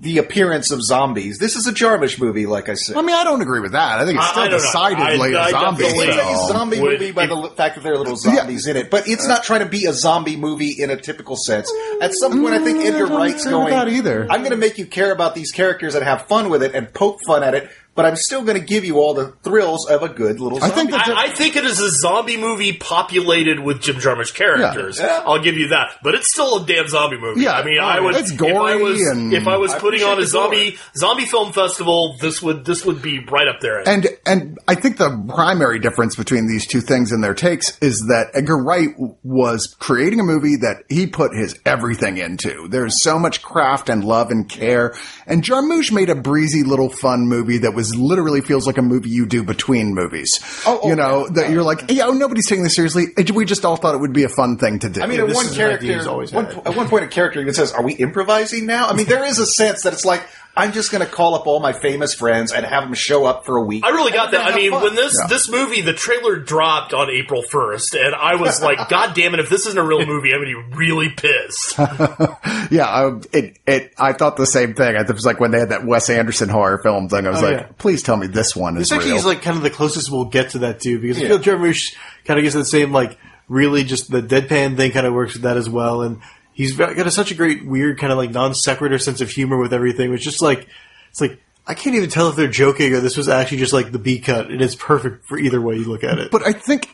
the 0.00 0.18
appearance 0.18 0.70
of 0.70 0.82
zombies. 0.82 1.38
This 1.38 1.56
is 1.56 1.66
a 1.66 1.72
Jarmusch 1.72 2.20
movie, 2.20 2.44
like 2.46 2.68
I 2.68 2.74
said. 2.74 2.96
I 2.96 3.02
mean, 3.02 3.16
I 3.16 3.24
don't 3.24 3.40
agree 3.40 3.60
with 3.60 3.72
that. 3.72 3.98
I 3.98 4.04
think 4.04 4.18
it's 4.18 4.28
still 4.28 4.42
I 4.42 4.48
don't 4.48 4.58
know. 4.58 4.64
decidedly 4.66 5.34
I- 5.36 5.44
I 5.44 5.48
a 5.48 5.50
zombie 5.50 5.82
definitely- 5.84 6.06
It's 6.08 6.16
a 6.44 6.46
zombie 6.52 6.80
Would- 6.80 6.92
movie 7.00 7.10
by 7.12 7.24
if- 7.24 7.30
the 7.30 7.50
fact 7.56 7.74
that 7.76 7.84
there 7.84 7.94
are 7.94 7.98
little 7.98 8.16
zombies 8.16 8.66
in 8.66 8.76
it, 8.76 8.90
but 8.90 9.08
it's 9.08 9.26
not 9.26 9.42
trying 9.42 9.60
to 9.60 9.66
be 9.66 9.86
a 9.86 9.92
zombie 9.94 10.36
movie 10.36 10.76
in 10.78 10.90
a 10.90 10.96
typical 10.96 11.36
sense. 11.36 11.72
At 12.02 12.12
some 12.14 12.42
point, 12.42 12.54
I 12.54 12.58
think 12.58 12.78
Mm, 12.78 12.86
Edgar 12.86 13.06
Wright's 13.06 13.46
agree 13.46 13.54
with 13.56 13.62
going. 13.64 13.74
that 13.74 13.88
either. 13.88 14.26
I'm 14.30 14.40
going 14.40 14.50
to 14.50 14.56
make 14.56 14.76
you 14.78 14.84
care 14.86 15.10
about 15.12 15.34
these 15.34 15.50
characters 15.50 15.94
and 15.94 16.04
have 16.04 16.26
fun 16.28 16.50
with 16.50 16.62
it 16.62 16.74
and 16.74 16.92
poke 16.92 17.20
fun 17.26 17.42
at 17.42 17.54
it, 17.54 17.70
but 17.94 18.04
I'm 18.04 18.16
still 18.16 18.42
going 18.42 18.58
to 18.58 18.64
give 18.64 18.84
you 18.84 18.98
all 18.98 19.14
the 19.14 19.32
thrills 19.42 19.88
of 19.88 20.02
a 20.02 20.08
good 20.08 20.40
little. 20.40 20.58
I 20.62 20.68
Zombie. 20.68 20.74
think 20.76 20.90
that- 20.92 21.08
I, 21.08 21.24
I 21.26 21.28
think 21.30 21.56
it 21.56 21.64
is 21.64 21.80
a 21.80 21.90
zombie 21.90 22.36
movie 22.36 22.72
populated 22.72 23.60
with 23.60 23.80
Jim 23.82 23.96
Jarmusch 23.96 24.34
characters. 24.34 24.98
Yeah. 24.98 25.22
I'll 25.26 25.42
give 25.42 25.56
you 25.56 25.68
that, 25.68 25.98
but 26.02 26.14
it's 26.14 26.32
still 26.32 26.62
a 26.62 26.66
damn 26.66 26.88
zombie 26.88 27.18
movie. 27.18 27.42
Yeah. 27.42 27.52
I 27.52 27.64
mean, 27.64 27.78
I 27.80 28.00
would. 28.00 28.16
it's 28.16 28.30
if 28.32 28.40
I 28.42 28.52
gory 28.52 28.82
was, 28.82 29.00
and- 29.00 29.32
if 29.32 29.46
I 29.46 29.56
was 29.56 29.72
I 29.72 29.78
putting 29.78 30.02
on 30.02 30.10
a 30.10 30.12
appreciate 30.12 30.32
gore. 30.32 30.42
zombie 30.42 30.78
zombie 30.96 31.24
film 31.26 31.52
festival, 31.52 32.16
this 32.20 32.42
would 32.42 32.64
this 32.64 32.84
would 32.84 33.02
be 33.02 33.18
right 33.24 33.48
up 33.48 33.60
there. 33.60 33.86
And 33.88 34.06
and 34.26 34.58
I 34.66 34.74
think 34.74 34.96
the 34.98 35.24
primary 35.28 35.78
difference 35.78 36.16
between 36.16 36.46
these 36.48 36.66
two 36.66 36.80
things 36.80 37.12
and 37.12 37.22
their 37.22 37.34
takes 37.34 37.78
is 37.78 37.98
that 38.08 38.30
Edgar 38.34 38.56
Wright 38.62 38.88
was 39.22 39.74
creating 39.78 40.20
a 40.20 40.24
movie 40.24 40.56
that 40.56 40.84
he 40.88 41.06
put 41.06 41.34
his 41.34 41.58
everything 41.64 42.18
into. 42.18 42.68
There's 42.68 43.02
so 43.02 43.18
much 43.18 43.42
craft 43.42 43.88
and 43.88 44.04
love 44.04 44.30
and 44.30 44.48
care. 44.48 44.94
And 45.26 45.42
Jarmusch 45.42 45.92
made 45.92 46.10
a 46.10 46.14
breezy 46.14 46.62
little 46.64 46.88
fun 46.88 47.26
movie 47.28 47.58
that 47.58 47.74
was 47.74 47.83
is 47.84 47.94
literally 47.96 48.40
feels 48.40 48.66
like 48.66 48.78
a 48.78 48.82
movie 48.82 49.10
you 49.10 49.26
do 49.26 49.42
between 49.42 49.94
movies. 49.94 50.40
Oh, 50.66 50.80
oh, 50.82 50.88
you 50.88 50.96
know, 50.96 51.26
yeah. 51.26 51.32
that 51.32 51.50
you're 51.50 51.62
like, 51.62 51.90
yeah, 51.90 52.06
oh, 52.06 52.12
nobody's 52.12 52.46
taking 52.46 52.64
this 52.64 52.74
seriously. 52.74 53.06
We 53.34 53.44
just 53.44 53.64
all 53.64 53.76
thought 53.76 53.94
it 53.94 53.98
would 53.98 54.12
be 54.12 54.24
a 54.24 54.28
fun 54.28 54.58
thing 54.58 54.78
to 54.80 54.88
do. 54.88 55.02
I 55.02 55.06
mean, 55.06 55.20
at 55.20 55.28
this 55.28 55.36
one 55.36 55.46
is 55.46 55.58
an 55.58 55.64
idea 55.64 55.76
he's 55.76 55.88
character, 55.88 56.10
always 56.10 56.32
one, 56.32 56.46
at 56.46 56.76
one 56.76 56.88
point, 56.88 57.04
a 57.04 57.08
character 57.08 57.40
even 57.40 57.54
says, 57.54 57.72
"Are 57.72 57.82
we 57.82 57.94
improvising 57.94 58.66
now?" 58.66 58.88
I 58.88 58.94
mean, 58.94 59.06
there 59.06 59.24
is 59.24 59.38
a 59.38 59.46
sense 59.46 59.82
that 59.82 59.92
it's 59.92 60.04
like 60.04 60.22
I'm 60.56 60.72
just 60.72 60.92
going 60.92 61.04
to 61.04 61.10
call 61.10 61.34
up 61.34 61.46
all 61.48 61.58
my 61.58 61.72
famous 61.72 62.14
friends 62.14 62.52
and 62.52 62.64
have 62.64 62.84
them 62.84 62.94
show 62.94 63.24
up 63.24 63.44
for 63.44 63.56
a 63.56 63.62
week. 63.62 63.84
I 63.84 63.88
really 63.90 64.12
got 64.12 64.30
that. 64.30 64.52
I 64.52 64.54
mean, 64.54 64.70
fun. 64.70 64.82
when 64.84 64.94
this 64.94 65.18
Yeah. 65.20 65.26
this 65.26 65.48
movie, 65.50 65.80
the 65.80 65.92
trailer 65.94 66.36
dropped 66.36 66.94
on 66.94 67.10
April 67.10 67.42
first, 67.42 67.94
and 67.94 68.14
I 68.14 68.36
was 68.36 68.62
like, 68.62 68.88
"God 68.88 69.14
damn 69.14 69.34
it! 69.34 69.40
If 69.40 69.48
this 69.50 69.66
isn't 69.66 69.78
a 69.78 69.82
real 69.84 70.06
movie, 70.06 70.32
I'm 70.32 70.42
going 70.42 70.54
to 70.54 70.70
be 70.70 70.76
really 70.76 71.08
pissed." 71.10 71.76
yeah, 72.70 72.86
I, 72.86 73.20
it, 73.32 73.58
it, 73.66 73.92
I 73.98 74.12
thought 74.12 74.36
the 74.36 74.46
same 74.46 74.74
thing. 74.74 74.94
It 74.94 75.08
was 75.12 75.26
like 75.26 75.40
when 75.40 75.50
they 75.50 75.58
had 75.58 75.70
that 75.70 75.84
Wes 75.84 76.08
Anderson 76.10 76.48
horror 76.48 76.78
film 76.82 77.08
thing. 77.08 77.26
I 77.26 77.30
was 77.30 77.42
Oh, 77.42 77.46
like, 77.50 77.60
yeah. 77.60 77.66
please 77.78 78.02
tell 78.02 78.16
me 78.16 78.26
this 78.26 78.54
one 78.54 78.76
is 78.76 78.82
It's 78.82 78.90
like 78.92 79.00
real. 79.00 79.14
he's 79.14 79.24
like 79.24 79.42
kind 79.42 79.56
of 79.56 79.62
the 79.62 79.70
closest 79.70 80.10
we'll 80.10 80.26
get 80.26 80.50
to 80.50 80.58
that 80.60 80.80
too, 80.80 80.98
because 81.00 81.18
I 81.18 81.22
Yeah. 81.22 81.28
feel 81.28 81.38
Jarmusch 81.40 81.94
kind 82.24 82.38
of 82.38 82.44
gets 82.44 82.54
the 82.54 82.64
same 82.64 82.92
like 82.92 83.18
really 83.48 83.84
just 83.84 84.10
the 84.10 84.22
deadpan 84.22 84.76
thing 84.76 84.92
kind 84.92 85.06
of 85.06 85.12
works 85.14 85.34
with 85.34 85.42
that 85.42 85.56
as 85.56 85.68
well, 85.68 86.02
and 86.02 86.20
he's 86.54 86.74
got 86.74 86.98
a, 86.98 87.10
such 87.10 87.30
a 87.30 87.34
great 87.34 87.66
weird 87.66 87.98
kind 87.98 88.12
of 88.12 88.18
like 88.18 88.30
non 88.30 88.54
sequitur 88.54 88.98
sense 88.98 89.20
of 89.20 89.30
humor 89.30 89.58
with 89.58 89.74
everything. 89.74 90.12
It's 90.14 90.24
just 90.24 90.42
like 90.42 90.66
it's 91.10 91.20
like 91.20 91.38
I 91.66 91.74
can't 91.74 91.96
even 91.96 92.10
tell 92.10 92.30
if 92.30 92.36
they're 92.36 92.48
joking 92.48 92.94
or 92.94 93.00
this 93.00 93.16
was 93.16 93.28
actually 93.28 93.58
just 93.58 93.72
like 93.72 93.92
the 93.92 93.98
B 93.98 94.20
cut, 94.20 94.50
and 94.50 94.62
it's 94.62 94.74
perfect 94.74 95.26
for 95.26 95.38
either 95.38 95.60
way 95.60 95.76
you 95.76 95.84
look 95.84 96.04
at 96.04 96.18
it. 96.18 96.30
But 96.30 96.46
I 96.46 96.52
think 96.52 96.88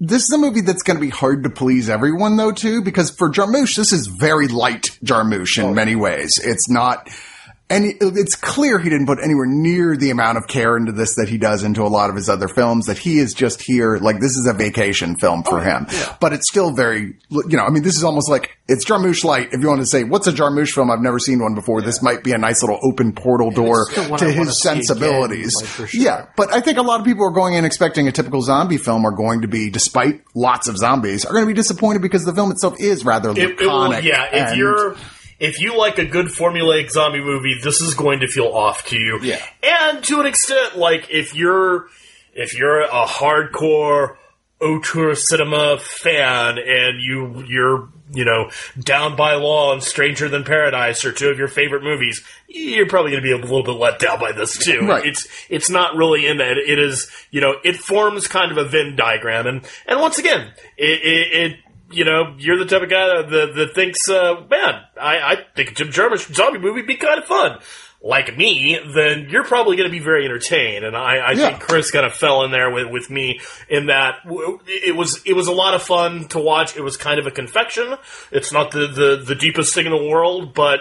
this 0.00 0.22
is 0.22 0.32
a 0.32 0.38
movie 0.38 0.60
that's 0.60 0.82
going 0.82 0.96
to 0.96 1.00
be 1.00 1.10
hard 1.10 1.42
to 1.44 1.50
please 1.50 1.90
everyone, 1.90 2.36
though, 2.36 2.52
too, 2.52 2.82
because 2.82 3.10
for 3.10 3.30
Jarmusch, 3.30 3.76
this 3.76 3.92
is 3.92 4.06
very 4.06 4.48
light 4.48 4.98
Jarmusch 5.04 5.58
in 5.58 5.70
oh. 5.70 5.74
many 5.74 5.96
ways. 5.96 6.38
It's 6.42 6.68
not. 6.68 7.08
And 7.70 7.84
it's 8.00 8.34
clear 8.34 8.78
he 8.78 8.88
didn't 8.88 9.06
put 9.06 9.18
anywhere 9.22 9.44
near 9.44 9.94
the 9.94 10.08
amount 10.08 10.38
of 10.38 10.46
care 10.46 10.76
into 10.78 10.92
this 10.92 11.16
that 11.16 11.28
he 11.28 11.36
does 11.36 11.64
into 11.64 11.82
a 11.82 11.88
lot 11.88 12.08
of 12.08 12.16
his 12.16 12.28
other 12.30 12.48
films. 12.48 12.86
That 12.86 12.96
he 12.96 13.18
is 13.18 13.34
just 13.34 13.60
here, 13.60 13.98
like 13.98 14.20
this 14.20 14.36
is 14.36 14.48
a 14.50 14.56
vacation 14.56 15.16
film 15.16 15.42
for 15.42 15.58
oh, 15.58 15.62
him. 15.62 15.86
But 16.18 16.32
it's 16.32 16.48
still 16.48 16.72
very, 16.72 17.16
you 17.28 17.56
know, 17.56 17.64
I 17.64 17.68
mean, 17.70 17.82
this 17.82 17.96
is 17.96 18.04
almost 18.04 18.30
like 18.30 18.56
it's 18.68 18.86
Jarmusch 18.86 19.22
light. 19.22 19.48
If 19.52 19.60
you 19.60 19.68
want 19.68 19.80
to 19.80 19.86
say 19.86 20.04
what's 20.04 20.26
a 20.26 20.32
Jarmusch 20.32 20.72
film, 20.72 20.90
I've 20.90 21.02
never 21.02 21.18
seen 21.18 21.40
one 21.42 21.54
before. 21.54 21.82
This 21.82 22.00
might 22.00 22.24
be 22.24 22.32
a 22.32 22.38
nice 22.38 22.62
little 22.62 22.78
open 22.82 23.12
portal 23.12 23.50
door 23.50 23.86
to 23.90 24.02
his 24.02 24.16
again, 24.16 24.46
sensibilities. 24.46 25.54
like, 25.56 25.88
sure. 25.90 26.00
Yeah, 26.00 26.26
but 26.36 26.50
I 26.52 26.60
think 26.60 26.78
a 26.78 26.82
lot 26.82 27.00
of 27.00 27.06
people 27.06 27.26
are 27.26 27.32
going 27.32 27.52
in 27.54 27.66
expecting 27.66 28.08
a 28.08 28.12
typical 28.12 28.40
zombie 28.40 28.78
film 28.78 29.04
are 29.04 29.12
going 29.12 29.42
to 29.42 29.48
be, 29.48 29.68
despite 29.68 30.22
lots 30.34 30.68
of 30.68 30.78
zombies, 30.78 31.26
are 31.26 31.32
going 31.32 31.44
to 31.44 31.48
be 31.48 31.54
disappointed 31.54 32.00
because 32.00 32.24
the 32.24 32.34
film 32.34 32.50
itself 32.50 32.80
is 32.80 33.04
rather 33.04 33.30
It, 33.32 33.38
it 33.38 33.60
will, 33.60 33.88
laconic. 33.90 34.04
yeah. 34.04 34.50
If 34.50 34.56
you're 34.56 34.96
if 35.38 35.60
you 35.60 35.76
like 35.76 35.98
a 35.98 36.04
good 36.04 36.26
formulaic 36.26 36.90
zombie 36.90 37.22
movie, 37.22 37.58
this 37.62 37.80
is 37.80 37.94
going 37.94 38.20
to 38.20 38.26
feel 38.26 38.48
off 38.48 38.86
to 38.86 38.98
you. 38.98 39.20
Yeah. 39.22 39.44
and 39.62 40.02
to 40.04 40.20
an 40.20 40.26
extent, 40.26 40.76
like 40.76 41.08
if 41.10 41.34
you're 41.34 41.88
if 42.34 42.56
you're 42.56 42.82
a 42.82 43.06
hardcore 43.06 44.16
auteur 44.60 45.14
cinema 45.14 45.78
fan 45.78 46.58
and 46.58 47.00
you 47.00 47.44
you're 47.46 47.88
you 48.12 48.24
know 48.24 48.50
Down 48.78 49.16
by 49.16 49.34
Law 49.34 49.72
and 49.72 49.82
Stranger 49.82 50.28
Than 50.28 50.42
Paradise 50.44 51.04
are 51.04 51.12
two 51.12 51.28
of 51.28 51.38
your 51.38 51.48
favorite 51.48 51.82
movies, 51.82 52.24
you're 52.48 52.88
probably 52.88 53.12
going 53.12 53.22
to 53.22 53.26
be 53.26 53.32
a 53.32 53.36
little 53.36 53.62
bit 53.62 53.72
let 53.72 53.98
down 53.98 54.18
by 54.18 54.32
this 54.32 54.58
too. 54.58 54.80
Right. 54.80 55.04
It's 55.04 55.28
it's 55.48 55.70
not 55.70 55.94
really 55.94 56.26
in 56.26 56.38
that. 56.38 56.56
It 56.56 56.78
is 56.78 57.10
you 57.30 57.40
know 57.40 57.56
it 57.62 57.76
forms 57.76 58.26
kind 58.26 58.50
of 58.50 58.58
a 58.58 58.64
Venn 58.64 58.96
diagram, 58.96 59.46
and 59.46 59.68
and 59.86 60.00
once 60.00 60.18
again, 60.18 60.52
it. 60.76 61.02
it, 61.02 61.52
it 61.52 61.56
you 61.90 62.04
know, 62.04 62.34
you're 62.38 62.58
the 62.58 62.66
type 62.66 62.82
of 62.82 62.90
guy 62.90 63.06
that, 63.06 63.30
that, 63.30 63.54
that 63.56 63.74
thinks, 63.74 64.08
uh, 64.08 64.42
man, 64.50 64.82
I, 65.00 65.18
I 65.20 65.36
think 65.56 65.70
a 65.72 65.74
Jim 65.74 65.88
Jarmusch 65.88 66.32
zombie 66.34 66.58
movie 66.58 66.80
would 66.80 66.86
be 66.86 66.96
kind 66.96 67.18
of 67.18 67.24
fun. 67.24 67.58
Like 68.00 68.36
me, 68.36 68.78
then 68.94 69.26
you're 69.28 69.42
probably 69.42 69.76
going 69.76 69.88
to 69.88 69.92
be 69.92 69.98
very 69.98 70.24
entertained. 70.24 70.84
And 70.84 70.96
I, 70.96 71.16
I 71.16 71.30
Yeah. 71.32 71.48
think 71.48 71.60
Chris 71.62 71.90
kind 71.90 72.06
of 72.06 72.14
fell 72.14 72.44
in 72.44 72.52
there 72.52 72.70
with, 72.70 72.86
with 72.92 73.10
me 73.10 73.40
in 73.68 73.86
that 73.86 74.20
it 74.68 74.94
was 74.94 75.20
it 75.26 75.32
was 75.32 75.48
a 75.48 75.52
lot 75.52 75.74
of 75.74 75.82
fun 75.82 76.28
to 76.28 76.38
watch. 76.38 76.76
It 76.76 76.82
was 76.82 76.96
kind 76.96 77.18
of 77.18 77.26
a 77.26 77.32
confection. 77.32 77.96
It's 78.30 78.52
not 78.52 78.70
the, 78.70 78.86
the, 78.86 79.24
the 79.26 79.34
deepest 79.34 79.74
thing 79.74 79.86
in 79.86 79.90
the 79.90 80.08
world, 80.08 80.54
but 80.54 80.78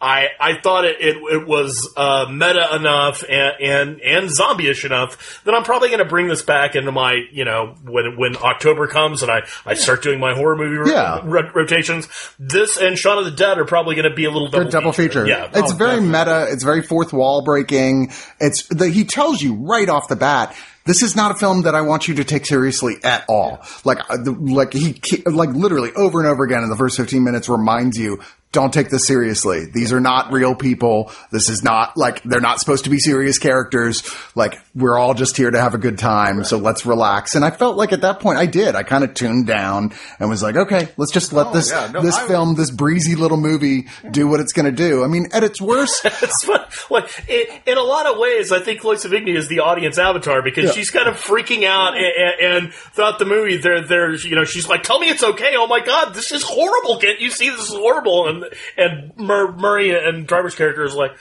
I, 0.00 0.28
I 0.40 0.60
thought 0.60 0.84
it, 0.84 1.00
it, 1.00 1.16
it 1.16 1.46
was 1.48 1.92
uh, 1.96 2.26
meta 2.30 2.76
enough 2.76 3.24
and, 3.28 3.60
and, 3.60 4.00
and 4.00 4.30
zombie-ish 4.30 4.84
enough 4.84 5.42
that 5.44 5.54
I'm 5.54 5.64
probably 5.64 5.88
going 5.88 5.98
to 5.98 6.04
bring 6.04 6.28
this 6.28 6.40
back 6.42 6.76
into 6.76 6.92
my, 6.92 7.20
you 7.32 7.44
know, 7.44 7.74
when, 7.82 8.16
when 8.16 8.36
October 8.36 8.86
comes 8.86 9.22
and 9.22 9.30
I, 9.32 9.42
I 9.66 9.74
start 9.74 10.04
doing 10.04 10.20
my 10.20 10.34
horror 10.34 10.54
movie 10.56 10.88
Yeah. 10.88 11.20
ro- 11.24 11.50
rotations, 11.52 12.08
this 12.38 12.76
and 12.76 12.96
Shaun 12.96 13.18
of 13.18 13.24
the 13.24 13.32
Dead 13.32 13.58
are 13.58 13.64
probably 13.64 13.96
going 13.96 14.08
to 14.08 14.14
be 14.14 14.24
a 14.24 14.30
little 14.30 14.48
double, 14.48 14.70
double 14.70 14.92
feature. 14.92 15.26
Yeah. 15.26 15.50
It's 15.52 15.72
Oh, 15.72 15.74
very 15.76 15.96
definitely. 16.00 16.08
meta. 16.18 16.46
It's 16.52 16.62
very 16.62 16.82
fourth 16.82 17.12
wall 17.12 17.42
breaking. 17.42 18.12
It's 18.38 18.68
the, 18.68 18.88
he 18.90 19.04
tells 19.04 19.42
you 19.42 19.54
right 19.54 19.88
off 19.88 20.06
the 20.06 20.14
bat. 20.16 20.54
This 20.86 21.02
is 21.02 21.14
not 21.16 21.32
a 21.32 21.34
film 21.34 21.62
that 21.62 21.74
I 21.74 21.82
want 21.82 22.08
you 22.08 22.14
to 22.14 22.24
take 22.24 22.46
seriously 22.46 22.96
at 23.04 23.24
all. 23.28 23.60
Like, 23.84 23.98
uh, 24.08 24.16
like 24.26 24.72
he, 24.72 24.98
like 25.26 25.50
literally 25.50 25.92
over 25.92 26.20
and 26.20 26.26
over 26.28 26.44
again 26.44 26.62
in 26.62 26.70
the 26.70 26.76
first 26.76 26.96
15 26.96 27.22
minutes 27.22 27.46
reminds 27.48 27.98
you, 27.98 28.20
don't 28.50 28.72
take 28.72 28.88
this 28.88 29.06
seriously. 29.06 29.66
These 29.66 29.92
are 29.92 30.00
not 30.00 30.32
real 30.32 30.54
people. 30.54 31.12
This 31.30 31.48
is 31.50 31.62
not 31.62 31.96
like, 31.96 32.22
they're 32.22 32.40
not 32.40 32.60
supposed 32.60 32.84
to 32.84 32.90
be 32.90 32.98
serious 32.98 33.38
characters. 33.38 34.02
Like, 34.34 34.58
we're 34.74 34.96
all 34.98 35.12
just 35.12 35.36
here 35.36 35.50
to 35.50 35.60
have 35.60 35.74
a 35.74 35.78
good 35.78 35.98
time. 35.98 36.42
So 36.44 36.56
let's 36.56 36.86
relax. 36.86 37.34
And 37.34 37.44
I 37.44 37.50
felt 37.50 37.76
like 37.76 37.92
at 37.92 38.00
that 38.02 38.20
point 38.20 38.38
I 38.38 38.46
did. 38.46 38.74
I 38.74 38.84
kind 38.84 39.04
of 39.04 39.12
tuned 39.14 39.46
down 39.46 39.92
and 40.18 40.30
was 40.30 40.42
like, 40.42 40.56
okay, 40.56 40.88
let's 40.96 41.12
just 41.12 41.32
let 41.32 41.48
Oh, 41.48 41.52
this, 41.52 41.70
yeah. 41.70 41.90
No, 41.92 42.00
this 42.02 42.14
I- 42.16 42.26
film, 42.26 42.54
this 42.54 42.70
breezy 42.70 43.14
little 43.16 43.36
movie 43.38 43.86
do 44.10 44.26
what 44.28 44.40
it's 44.40 44.52
going 44.54 44.66
to 44.66 44.72
do. 44.72 45.04
I 45.04 45.08
mean, 45.08 45.28
at 45.32 45.44
its 45.44 45.60
worst, 45.60 46.02
It's. 46.04 46.48
Like 46.90 47.08
in, 47.28 47.44
in 47.66 47.76
a 47.78 47.82
lot 47.82 48.06
of 48.06 48.18
ways, 48.18 48.50
I 48.52 48.60
think 48.60 48.80
Chloe 48.80 48.96
Sevigny 48.96 49.36
is 49.36 49.48
the 49.48 49.60
audience 49.60 49.98
avatar 49.98 50.42
because 50.42 50.64
Yeah. 50.66 50.70
she's 50.72 50.90
kind 50.90 51.08
of 51.08 51.16
freaking 51.16 51.64
out, 51.64 51.94
and, 51.96 52.06
and, 52.06 52.64
and 52.64 52.72
throughout 52.72 53.18
the 53.18 53.24
movie, 53.26 53.56
there, 53.58 53.82
there's 53.82 54.24
you 54.24 54.36
know, 54.36 54.44
she's 54.44 54.66
like, 54.68 54.82
"Tell 54.82 54.98
me 54.98 55.08
it's 55.08 55.22
okay." 55.22 55.52
Oh 55.56 55.66
my 55.66 55.80
god, 55.80 56.14
this 56.14 56.32
is 56.32 56.42
horrible! 56.42 56.98
Can't 56.98 57.20
you 57.20 57.30
see 57.30 57.50
this 57.50 57.60
is 57.68 57.74
horrible? 57.74 58.28
And 58.28 58.37
and 58.76 59.16
Mur- 59.16 59.52
Murray 59.52 59.90
and 59.90 60.26
Driver's 60.26 60.54
character 60.54 60.84
is 60.84 60.94
like. 60.94 61.12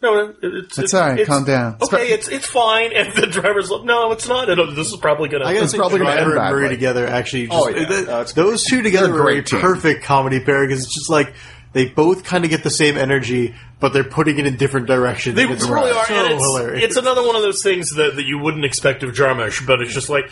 No, 0.00 0.32
it's 0.42 0.78
It's 0.78 0.94
all 0.94 1.08
right, 1.08 1.26
calm 1.26 1.44
down. 1.44 1.78
Okay, 1.82 2.10
it's 2.12 2.28
it's 2.28 2.46
fine. 2.46 2.92
And 2.94 3.12
the 3.14 3.26
Driver's 3.26 3.68
like, 3.68 3.82
no, 3.82 4.12
it's 4.12 4.28
not. 4.28 4.48
It'll- 4.48 4.72
This 4.72 4.92
is 4.92 4.96
probably 4.96 5.28
gonna. 5.28 5.44
I 5.44 5.54
gotta 5.54 5.64
It's 5.64 5.74
probably 5.74 5.98
gonna 5.98 6.12
Driver 6.12 6.30
end 6.38 6.38
and 6.38 6.50
Murray 6.52 6.62
badly. 6.66 6.76
together 6.76 7.06
actually. 7.08 7.46
Just, 7.48 7.58
Oh, 7.58 7.68
yeah. 7.68 7.84
th- 7.88 8.06
Uh, 8.08 8.24
those 8.36 8.62
two 8.64 8.82
together 8.82 9.08
They're 9.08 9.16
a 9.18 9.22
great 9.24 9.46
team. 9.46 9.58
perfect 9.60 10.04
comedy 10.04 10.38
pair 10.38 10.64
because 10.68 10.84
it's 10.84 10.94
just 10.94 11.10
like 11.10 11.34
they 11.72 11.86
both 11.86 12.22
kind 12.22 12.44
of 12.44 12.50
get 12.50 12.62
the 12.62 12.70
same 12.70 12.96
energy, 12.96 13.56
but 13.80 13.92
they're 13.92 14.04
putting 14.04 14.38
it 14.38 14.46
in 14.46 14.56
different 14.56 14.86
directions. 14.86 15.34
They 15.34 15.42
and 15.42 15.50
it's 15.52 15.68
really 15.68 15.90
are. 15.90 16.06
So 16.06 16.14
and 16.14 16.32
it's, 16.32 16.44
hilarious. 16.44 16.84
it's 16.84 16.96
another 16.96 17.26
one 17.26 17.34
of 17.34 17.42
those 17.42 17.64
things 17.64 17.90
that, 17.96 18.14
that 18.14 18.24
you 18.24 18.38
wouldn't 18.38 18.64
expect 18.64 19.02
of 19.02 19.10
Jarmusch, 19.10 19.66
but 19.66 19.80
it's 19.82 19.92
just 19.92 20.08
like, 20.08 20.30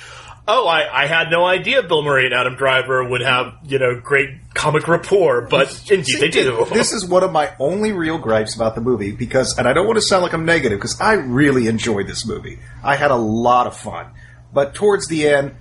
oh, 0.48 0.66
I, 0.66 1.02
I 1.02 1.06
had 1.06 1.30
no 1.30 1.44
idea 1.44 1.82
Bill 1.82 2.02
Murray 2.02 2.26
and 2.26 2.34
Adam 2.34 2.54
Driver 2.56 3.04
would 3.08 3.20
have, 3.20 3.54
you 3.64 3.78
know, 3.78 4.00
great 4.00 4.54
comic 4.54 4.86
rapport, 4.88 5.42
but 5.42 5.90
indeed 5.90 6.20
they 6.20 6.28
do. 6.28 6.64
This 6.72 6.92
is 6.92 7.04
one 7.06 7.22
of 7.22 7.32
my 7.32 7.54
only 7.58 7.92
real 7.92 8.18
gripes 8.18 8.54
about 8.54 8.74
the 8.74 8.80
movie 8.80 9.12
because, 9.12 9.58
and 9.58 9.66
I 9.66 9.72
don't 9.72 9.86
want 9.86 9.96
to 9.96 10.02
sound 10.02 10.22
like 10.22 10.32
I'm 10.32 10.44
negative 10.44 10.78
because 10.78 11.00
I 11.00 11.14
really 11.14 11.66
enjoyed 11.66 12.06
this 12.06 12.26
movie. 12.26 12.58
I 12.82 12.96
had 12.96 13.10
a 13.10 13.16
lot 13.16 13.66
of 13.66 13.76
fun, 13.76 14.12
but 14.52 14.74
towards 14.74 15.08
the 15.08 15.28
end, 15.28 15.56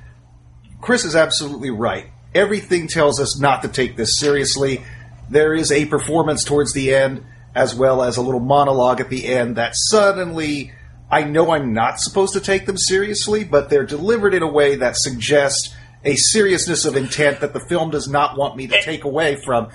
Chris 0.82 1.04
is 1.04 1.16
absolutely 1.16 1.72
right. 1.72 2.08
Everything 2.34 2.88
tells 2.88 3.20
us 3.20 3.40
not 3.40 3.62
to 3.64 3.68
take 3.68 3.96
this 3.96 4.20
seriously. 4.20 4.84
There 5.30 5.54
is 5.54 5.72
a 5.72 5.86
performance 5.86 6.44
towards 6.44 6.74
the 6.74 6.94
end, 6.94 7.26
as 7.56 7.74
well 7.74 8.04
as 8.04 8.18
a 8.18 8.22
little 8.22 8.42
monologue 8.42 9.00
at 9.00 9.10
the 9.10 9.26
end 9.26 9.56
that 9.56 9.74
suddenly 9.76 10.74
I 11.10 11.24
know 11.24 11.52
I'm 11.52 11.74
not 11.74 12.00
supposed 12.00 12.34
to 12.34 12.40
take 12.40 12.66
them 12.66 12.78
seriously, 12.78 13.44
but 13.44 13.70
they're 13.70 13.86
delivered 13.86 14.34
in 14.34 14.42
a 14.44 14.52
way 14.52 14.76
that 14.78 14.98
suggests 14.98 15.74
a 16.04 16.16
seriousness 16.16 16.86
of 16.86 16.96
intent 16.96 17.42
that 17.42 17.54
the 17.54 17.60
film 17.60 17.90
does 17.90 18.08
not 18.08 18.38
want 18.38 18.56
me 18.56 18.68
to 18.68 18.82
take 18.82 19.04
away 19.04 19.38
from. 19.44 19.70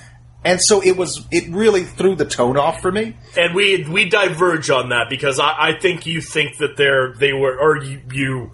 And 0.44 0.60
so 0.60 0.82
it 0.82 0.96
was, 0.96 1.26
it 1.30 1.50
really 1.50 1.84
threw 1.84 2.14
the 2.16 2.25
tone 2.25 2.56
off 2.56 2.80
for 2.80 2.90
me. 2.90 3.16
and 3.37 3.54
we 3.54 3.84
we 3.84 4.08
diverge 4.08 4.70
on 4.70 4.88
that 4.88 5.08
because 5.10 5.38
I, 5.38 5.54
I 5.58 5.78
think 5.78 6.06
you 6.06 6.20
think 6.20 6.56
that 6.58 6.76
they're 6.76 7.12
they 7.14 7.32
were 7.32 7.58
or 7.58 7.76
you 7.82 8.00
you 8.12 8.52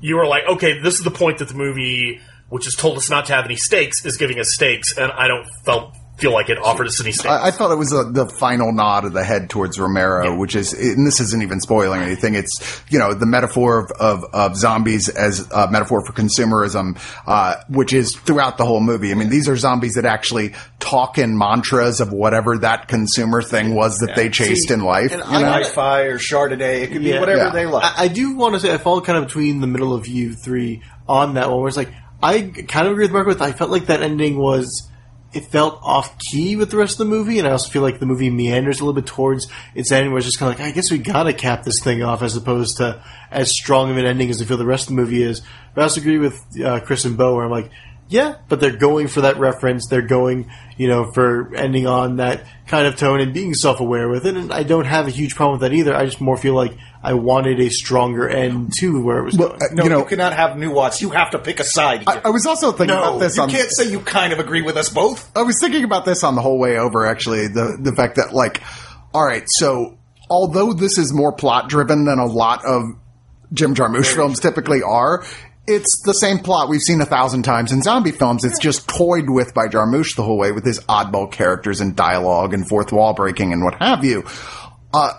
you 0.00 0.16
were 0.16 0.26
like 0.26 0.44
okay 0.46 0.78
this 0.80 0.94
is 0.94 1.04
the 1.04 1.10
point 1.10 1.38
that 1.38 1.48
the 1.48 1.54
movie 1.54 2.20
which 2.48 2.66
has 2.66 2.74
told 2.76 2.96
us 2.96 3.10
not 3.10 3.26
to 3.26 3.32
have 3.34 3.44
any 3.44 3.56
stakes 3.56 4.04
is 4.04 4.16
giving 4.16 4.38
us 4.38 4.52
stakes 4.54 4.96
and 4.96 5.10
I 5.10 5.26
don't 5.26 5.46
felt 5.64 5.96
feel 6.16 6.32
like 6.32 6.48
it 6.48 6.56
offered 6.58 6.86
us 6.86 7.00
any 7.00 7.12
stakes. 7.12 7.26
I, 7.26 7.48
I 7.48 7.50
thought 7.50 7.70
it 7.70 7.76
was 7.76 7.92
a, 7.92 8.04
the 8.10 8.26
final 8.26 8.72
nod 8.72 9.04
of 9.04 9.12
the 9.12 9.22
head 9.22 9.50
towards 9.50 9.78
Romero, 9.78 10.36
which 10.38 10.56
is, 10.56 10.72
and 10.72 11.06
this 11.06 11.20
isn't 11.20 11.42
even 11.42 11.60
spoiling 11.60 12.00
anything. 12.00 12.34
It's, 12.34 12.82
you 12.88 12.98
know, 12.98 13.12
the 13.14 13.26
metaphor 13.26 13.78
of, 13.80 13.90
of, 14.00 14.24
of 14.32 14.56
zombies 14.56 15.08
as 15.10 15.46
a 15.50 15.70
metaphor 15.70 16.04
for 16.06 16.12
consumerism, 16.12 16.98
uh, 17.26 17.56
which 17.68 17.92
is 17.92 18.16
throughout 18.16 18.56
the 18.56 18.64
whole 18.64 18.80
movie. 18.80 19.10
I 19.10 19.14
mean, 19.14 19.28
these 19.28 19.48
are 19.48 19.56
zombies 19.56 19.94
that 19.94 20.06
actually 20.06 20.54
talk 20.80 21.18
in 21.18 21.36
mantras 21.36 22.00
of 22.00 22.12
whatever 22.12 22.58
that 22.58 22.88
consumer 22.88 23.42
thing 23.42 23.74
was 23.74 23.98
that 23.98 24.16
they 24.16 24.30
chased 24.30 24.68
See, 24.68 24.74
in 24.74 24.80
life. 24.80 25.12
and 25.12 25.20
you 25.20 25.26
I 25.28 25.32
know? 25.32 25.40
gotta- 25.40 25.60
Wi-Fi 25.64 26.00
or 26.04 26.18
Chardonnay, 26.18 26.82
it 26.82 26.92
could 26.92 27.02
be 27.02 27.08
Yeah. 27.10 27.20
whatever 27.20 27.38
Yeah. 27.44 27.50
they 27.50 27.66
like. 27.66 27.84
I, 27.98 28.04
I 28.04 28.08
do 28.08 28.34
want 28.36 28.54
to 28.54 28.60
say 28.60 28.72
I 28.72 28.78
fall 28.78 29.00
kind 29.02 29.18
of 29.18 29.26
between 29.26 29.60
the 29.60 29.66
middle 29.66 29.92
of 29.94 30.06
you 30.06 30.32
three 30.34 30.82
on 31.08 31.34
that 31.34 31.50
one. 31.50 31.58
Where 31.60 31.68
it's 31.68 31.76
like 31.76 31.92
I 32.22 32.40
kind 32.68 32.86
of 32.86 32.92
agree 32.92 33.04
with 33.04 33.12
Mark 33.12 33.26
with 33.26 33.42
I 33.42 33.52
felt 33.52 33.70
like 33.70 33.86
that 33.86 34.02
ending 34.02 34.38
was 34.38 34.88
it 35.36 35.44
felt 35.44 35.78
off 35.82 36.18
key 36.18 36.56
with 36.56 36.70
the 36.70 36.76
rest 36.76 36.94
of 36.94 36.98
the 36.98 37.04
movie, 37.04 37.38
and 37.38 37.46
I 37.46 37.52
also 37.52 37.70
feel 37.70 37.82
like 37.82 37.98
the 37.98 38.06
movie 38.06 38.30
meanders 38.30 38.80
a 38.80 38.84
little 38.84 39.00
bit 39.00 39.06
towards 39.06 39.48
its 39.74 39.92
end, 39.92 40.10
where 40.10 40.18
it's 40.18 40.26
just 40.26 40.38
kind 40.38 40.52
of 40.52 40.58
like, 40.58 40.68
I 40.68 40.72
guess 40.72 40.90
we 40.90 40.98
gotta 40.98 41.32
cap 41.32 41.64
this 41.64 41.82
thing 41.82 42.02
off, 42.02 42.22
as 42.22 42.36
opposed 42.36 42.78
to 42.78 43.02
as 43.30 43.50
strong 43.52 43.90
of 43.90 43.98
an 43.98 44.06
ending 44.06 44.30
as 44.30 44.40
I 44.40 44.46
feel 44.46 44.56
the 44.56 44.64
rest 44.64 44.84
of 44.84 44.96
the 44.96 45.02
movie 45.02 45.22
is. 45.22 45.42
But 45.74 45.82
I 45.82 45.84
also 45.84 46.00
agree 46.00 46.18
with 46.18 46.42
uh, 46.64 46.80
Chris 46.80 47.04
and 47.04 47.16
Bo, 47.16 47.34
where 47.34 47.44
I'm 47.44 47.50
like, 47.50 47.70
yeah, 48.08 48.36
but 48.48 48.60
they're 48.60 48.76
going 48.76 49.08
for 49.08 49.22
that 49.22 49.38
reference. 49.38 49.88
They're 49.88 50.02
going, 50.02 50.50
you 50.76 50.88
know, 50.88 51.10
for 51.12 51.54
ending 51.54 51.86
on 51.86 52.16
that 52.16 52.44
kind 52.66 52.86
of 52.86 52.96
tone 52.96 53.20
and 53.20 53.34
being 53.34 53.54
self-aware 53.54 54.08
with 54.08 54.26
it. 54.26 54.36
And 54.36 54.52
I 54.52 54.62
don't 54.62 54.84
have 54.84 55.06
a 55.06 55.10
huge 55.10 55.34
problem 55.34 55.60
with 55.60 55.68
that 55.68 55.76
either. 55.76 55.94
I 55.94 56.04
just 56.04 56.20
more 56.20 56.36
feel 56.36 56.54
like 56.54 56.72
I 57.02 57.14
wanted 57.14 57.60
a 57.60 57.68
stronger 57.68 58.28
end 58.28 58.72
to 58.78 59.00
where 59.02 59.18
it 59.18 59.24
was 59.24 59.36
Well, 59.36 59.48
going. 59.50 59.60
uh, 59.62 59.66
No, 59.74 59.82
you 59.84 59.90
you, 59.90 59.96
know, 59.96 60.04
cannot 60.04 60.32
have 60.34 60.56
nuance. 60.56 61.00
You 61.02 61.10
have 61.10 61.30
to 61.32 61.38
pick 61.38 61.58
a 61.60 61.64
side. 61.64 62.04
I, 62.06 62.22
I 62.26 62.30
was 62.30 62.46
also 62.46 62.72
thinking 62.72 62.96
no, 62.96 63.02
about 63.02 63.18
this 63.18 63.36
you 63.36 63.42
on 63.42 63.50
can't 63.50 63.70
say 63.70 63.88
you 63.90 64.00
kind 64.00 64.32
of 64.32 64.38
agree 64.38 64.62
with 64.62 64.76
us 64.76 64.88
both. 64.88 65.30
I 65.36 65.42
was 65.42 65.58
thinking 65.60 65.84
about 65.84 66.04
this 66.04 66.22
on 66.24 66.34
the 66.36 66.42
whole 66.42 66.58
way 66.58 66.78
over, 66.78 67.06
actually. 67.06 67.48
The 67.48 67.76
the 67.80 67.92
fact 67.92 68.16
that, 68.16 68.32
like, 68.32 68.62
all 69.14 69.24
right, 69.24 69.44
so 69.46 69.98
although 70.30 70.72
this 70.72 70.98
is 70.98 71.12
more 71.12 71.32
plot 71.32 71.68
driven 71.68 72.04
than 72.04 72.18
a 72.18 72.26
lot 72.26 72.64
of 72.64 72.82
Jim 73.52 73.74
Jarmusch 73.76 74.12
films 74.12 74.40
typically 74.40 74.82
are, 74.82 75.24
it's 75.66 76.02
the 76.04 76.14
same 76.14 76.38
plot 76.38 76.68
we've 76.68 76.80
seen 76.80 77.00
a 77.00 77.06
thousand 77.06 77.42
times 77.42 77.72
in 77.72 77.82
zombie 77.82 78.12
films. 78.12 78.44
It's 78.44 78.58
just 78.58 78.86
toyed 78.88 79.28
with 79.28 79.52
by 79.54 79.66
Jarmusch 79.68 80.14
the 80.16 80.22
whole 80.22 80.38
way 80.38 80.52
with 80.52 80.64
his 80.64 80.80
oddball 80.80 81.30
characters 81.30 81.80
and 81.80 81.94
dialogue 81.96 82.54
and 82.54 82.68
fourth 82.68 82.92
wall 82.92 83.14
breaking 83.14 83.52
and 83.52 83.64
what 83.64 83.74
have 83.82 84.04
you. 84.04 84.24
Uh, 84.94 85.12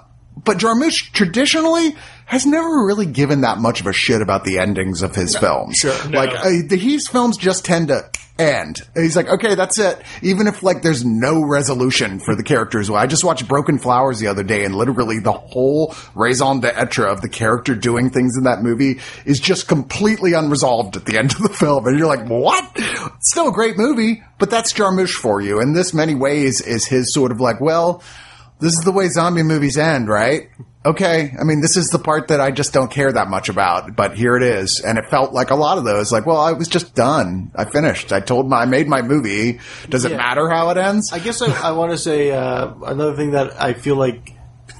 but 0.43 0.57
Jarmusch 0.57 1.11
traditionally 1.13 1.95
has 2.25 2.45
never 2.45 2.85
really 2.85 3.05
given 3.05 3.41
that 3.41 3.57
much 3.57 3.81
of 3.81 3.87
a 3.87 3.93
shit 3.93 4.21
about 4.21 4.43
the 4.43 4.59
endings 4.59 5.01
of 5.01 5.15
his 5.15 5.35
films. 5.37 5.77
Sure. 5.77 5.93
Like 6.09 6.31
No. 6.33 6.39
uh, 6.39 6.49
the, 6.67 6.77
his 6.77 7.07
films 7.07 7.37
just 7.37 7.65
tend 7.65 7.87
to 7.89 8.09
end. 8.39 8.81
He's 8.95 9.15
like, 9.15 9.27
okay, 9.27 9.55
that's 9.55 9.79
it. 9.79 10.01
Even 10.21 10.47
if 10.47 10.63
like 10.63 10.81
there's 10.81 11.05
no 11.05 11.43
resolution 11.43 12.19
for 12.19 12.35
the 12.35 12.43
characters. 12.43 12.89
Well, 12.89 12.99
I 12.99 13.07
just 13.07 13.23
watched 13.23 13.47
Broken 13.47 13.79
Flowers 13.79 14.19
the 14.19 14.27
other 14.27 14.43
day, 14.43 14.63
and 14.63 14.75
literally 14.75 15.19
the 15.19 15.33
whole 15.33 15.95
raison 16.15 16.59
d'etre 16.59 17.05
of 17.05 17.21
the 17.21 17.29
character 17.29 17.75
doing 17.75 18.09
things 18.09 18.37
in 18.37 18.43
that 18.43 18.61
movie 18.61 18.99
is 19.25 19.39
just 19.39 19.67
completely 19.67 20.33
unresolved 20.33 20.95
at 20.95 21.05
the 21.05 21.17
end 21.17 21.31
of 21.33 21.39
the 21.39 21.49
film, 21.49 21.87
and 21.87 21.97
you're 21.97 22.07
like, 22.07 22.27
what? 22.27 22.71
It's 22.75 23.31
still 23.31 23.49
a 23.49 23.53
great 23.53 23.77
movie, 23.77 24.23
but 24.39 24.49
that's 24.49 24.73
Jarmusch 24.73 25.13
for 25.13 25.41
you. 25.41 25.59
And 25.59 25.75
this, 25.75 25.93
many 25.93 26.15
ways, 26.15 26.61
is 26.61 26.85
his 26.85 27.13
sort 27.13 27.31
of 27.31 27.39
like, 27.39 27.59
well, 27.59 28.03
this 28.59 28.73
is 28.73 28.83
the 28.83 28.91
way 28.91 29.07
zombie 29.07 29.43
movies 29.43 29.77
end, 29.77 30.07
right? 30.07 30.49
Okay. 30.87 31.33
I 31.37 31.43
mean, 31.43 31.59
this 31.59 31.75
is 31.75 31.89
the 31.89 31.99
part 31.99 32.29
that 32.29 32.39
I 32.39 32.51
just 32.51 32.71
don't 32.71 32.89
care 32.89 33.11
that 33.11 33.27
much 33.29 33.49
about, 33.49 33.95
but 33.95 34.15
here 34.15 34.37
it 34.37 34.43
is. 34.43 34.81
And 34.85 34.97
it 34.97 35.05
felt 35.09 35.33
like 35.33 35.49
a 35.49 35.55
lot 35.55 35.77
of 35.77 35.83
those, 35.83 36.13
like, 36.13 36.25
well, 36.25 36.37
I 36.39 36.53
was 36.53 36.69
just 36.69 36.95
done. 36.95 37.51
I 37.55 37.65
finished. 37.65 38.13
I 38.13 38.21
told 38.21 38.47
my, 38.49 38.61
I 38.61 38.65
made 38.65 38.87
my 38.87 39.01
movie. 39.01 39.59
Does 39.89 40.05
it 40.05 40.11
Yeah. 40.11 40.17
matter 40.17 40.49
how 40.49 40.69
it 40.69 40.77
ends? 40.77 41.11
I 41.11 41.19
guess 41.19 41.41
I, 41.41 41.47
I 41.69 41.71
want 41.73 41.91
to 41.91 41.97
say 41.97 42.31
uh, 42.31 42.73
another 42.85 43.15
thing 43.17 43.31
that 43.31 43.61
I 43.61 43.73
feel 43.73 43.97
like 43.97 44.31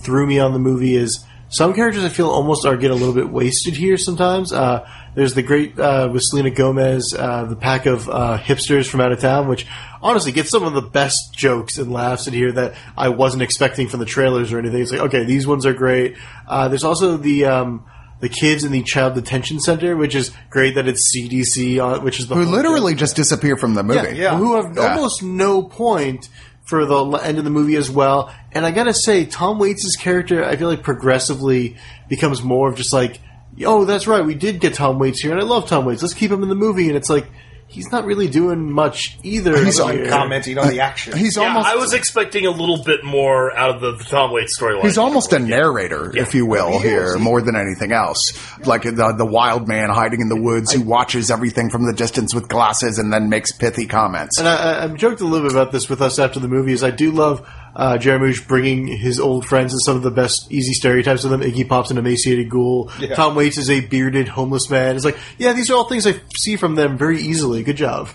threw 0.02 0.26
me 0.26 0.40
on 0.40 0.54
the 0.54 0.60
movie 0.60 0.96
is 0.96 1.26
some 1.50 1.74
characters 1.74 2.06
I 2.06 2.10
feel 2.10 2.30
almost 2.30 2.66
are 2.66 2.78
get 2.78 2.92
a 2.92 2.96
little 2.96 3.14
bit 3.14 3.30
wasted 3.30 3.76
here 3.76 3.98
sometimes. 3.98 4.54
Uh, 4.54 4.88
there's 5.18 5.34
the 5.34 5.42
great 5.42 5.78
uh, 5.80 6.08
with 6.14 6.22
Selena 6.22 6.52
Gomez, 6.52 7.14
uh, 7.18 7.46
the 7.46 7.56
pack 7.56 7.88
of 7.88 8.08
uh, 8.08 8.38
hipsters 8.38 8.88
from 8.88 9.02
out 9.02 9.12
of 9.12 9.20
town, 9.20 9.48
which 9.48 9.66
honestly 10.00 10.32
gets 10.32 10.52
some 10.52 10.64
of 10.64 10.74
the 10.74 10.82
best 10.82 11.34
jokes 11.36 11.80
and 11.80 11.92
laughs 11.92 12.28
in 12.28 12.34
here 12.36 12.52
that 12.52 12.76
I 12.96 13.10
wasn't 13.10 13.42
expecting 13.42 13.88
from 13.88 14.00
the 14.00 14.06
trailers 14.06 14.54
or 14.54 14.60
anything. 14.60 14.80
It's 14.84 14.92
like 14.92 15.02
okay, 15.02 15.24
these 15.26 15.48
ones 15.48 15.66
are 15.66 15.74
great. 15.74 16.16
Uh, 16.48 16.68
there's 16.68 16.84
also 16.84 17.18
the 17.18 17.46
um, 17.46 17.84
the 18.20 18.30
kids 18.30 18.64
in 18.64 18.72
the 18.72 18.84
child 18.84 19.16
detention 19.16 19.60
center, 19.60 19.98
which 19.98 20.14
is 20.14 20.32
great 20.52 20.76
that 20.76 20.88
it's 20.88 21.12
CDC, 21.16 21.84
on, 21.84 22.04
which 22.04 22.20
is 22.20 22.28
the 22.28 22.36
Who 22.36 22.44
literally 22.46 22.94
joke. 22.94 23.00
just 23.00 23.16
disappear 23.16 23.58
from 23.58 23.74
the 23.74 23.84
movie. 23.84 24.18
yeah. 24.18 24.38
who 24.38 24.56
have 24.56 24.76
Yeah. 24.78 24.94
almost 24.96 25.24
no 25.24 25.64
point 25.64 26.30
for 26.66 26.86
the 26.86 27.04
end 27.24 27.38
of 27.40 27.44
the 27.44 27.50
movie 27.50 27.76
as 27.76 27.90
well. 27.90 28.32
And 28.52 28.66
I 28.66 28.72
gotta 28.72 28.94
say, 28.94 29.26
Tom 29.26 29.58
Waits' 29.58 29.96
character, 29.96 30.44
I 30.44 30.58
feel 30.58 30.68
like 30.68 30.84
progressively 30.84 31.78
becomes 32.10 32.44
more 32.44 32.70
of 32.70 32.76
just 32.76 32.92
like, 32.94 33.20
oh, 33.66 33.86
that's 33.86 34.08
right, 34.08 34.24
we 34.26 34.36
did 34.36 34.60
get 34.60 34.74
Tom 34.74 35.00
Waits 35.00 35.22
here, 35.22 35.32
and 35.32 35.40
I 35.40 35.44
love 35.44 35.68
Tom 35.68 35.86
Waits. 35.86 36.02
Let's 36.02 36.14
keep 36.14 36.32
him 36.32 36.44
in 36.44 36.50
the 36.50 36.56
movie. 36.56 36.88
And 36.88 36.96
it's 36.98 37.10
like 37.10 37.28
he's 37.70 37.92
not 37.92 38.06
really 38.06 38.28
doing 38.30 38.72
much 38.72 39.18
either. 39.24 39.58
He's 39.64 39.78
here. 39.78 40.04
on 40.06 40.10
Commenting 40.10 40.58
on 40.58 40.70
the 40.70 40.80
action. 40.80 41.18
He's 41.18 41.36
Yeah, 41.36 41.48
almost, 41.50 41.68
I 41.68 41.76
was 41.76 41.94
expecting 41.94 42.46
a 42.46 42.52
little 42.52 42.82
bit 42.84 43.04
more 43.04 43.56
out 43.56 43.76
of 43.76 43.82
the, 43.82 43.92
the 43.98 44.04
Tom 44.06 44.32
Waits 44.32 44.58
storyline. 44.60 44.84
He's 44.84 44.98
almost 44.98 45.34
a 45.34 45.40
narrator, 45.40 46.16
if 46.18 46.34
you 46.34 46.46
will, 46.46 46.70
He 46.72 46.76
is. 46.78 46.82
here, 46.84 47.18
more 47.18 47.42
than 47.42 47.56
anything 47.56 47.92
else. 47.92 48.20
Like 48.66 48.84
the, 48.84 49.14
the 49.18 49.26
wild 49.26 49.68
man 49.68 49.90
hiding 49.90 50.22
in 50.22 50.30
the 50.30 50.40
woods 50.42 50.72
who 50.72 50.82
watches 50.82 51.30
everything 51.30 51.70
from 51.70 51.86
the 51.86 51.94
distance 51.94 52.34
with 52.34 52.48
glasses 52.48 53.00
and 53.00 53.12
then 53.12 53.30
makes 53.30 53.52
pithy 53.52 53.86
comments. 53.86 54.40
And 54.40 54.48
I, 54.48 54.56
I, 54.56 54.84
I've 54.86 54.96
joked 54.96 55.20
a 55.22 55.26
little 55.26 55.48
bit 55.48 55.54
about 55.56 55.72
this 55.72 55.90
with 55.90 56.02
us 56.02 56.20
after 56.20 56.40
the 56.40 56.48
movie. 56.48 56.72
Is 56.72 56.84
I 56.84 56.92
do 56.92 57.12
love 57.12 57.48
uh, 57.78 57.98
Jarmusch 58.00 58.46
bringing 58.48 58.88
his 58.88 59.20
old 59.20 59.46
friends 59.46 59.72
and 59.72 59.82
some 59.82 59.96
of 59.96 60.02
the 60.02 60.10
best 60.12 60.52
easy 60.52 60.74
stereotypes 60.74 61.24
of 61.24 61.30
them. 61.30 61.42
Iggy 61.42 61.70
Pop's 61.70 61.92
an 61.92 62.00
emaciated 62.00 62.50
ghoul. 62.50 62.92
Yeah. 63.00 63.14
Tom 63.14 63.36
Waits 63.36 63.60
is 63.60 63.70
a 63.70 63.82
bearded 63.82 64.28
homeless 64.28 64.70
man. 64.70 64.96
It's 64.96 65.06
like, 65.06 65.18
yeah, 65.38 65.54
these 65.54 65.70
are 65.70 65.76
all 65.76 65.88
things 65.88 66.08
I 66.08 66.20
see 66.40 66.58
from 66.58 66.74
them 66.74 66.98
very 66.98 67.22
easily. 67.22 67.62
Good 67.62 67.78
job. 67.78 68.10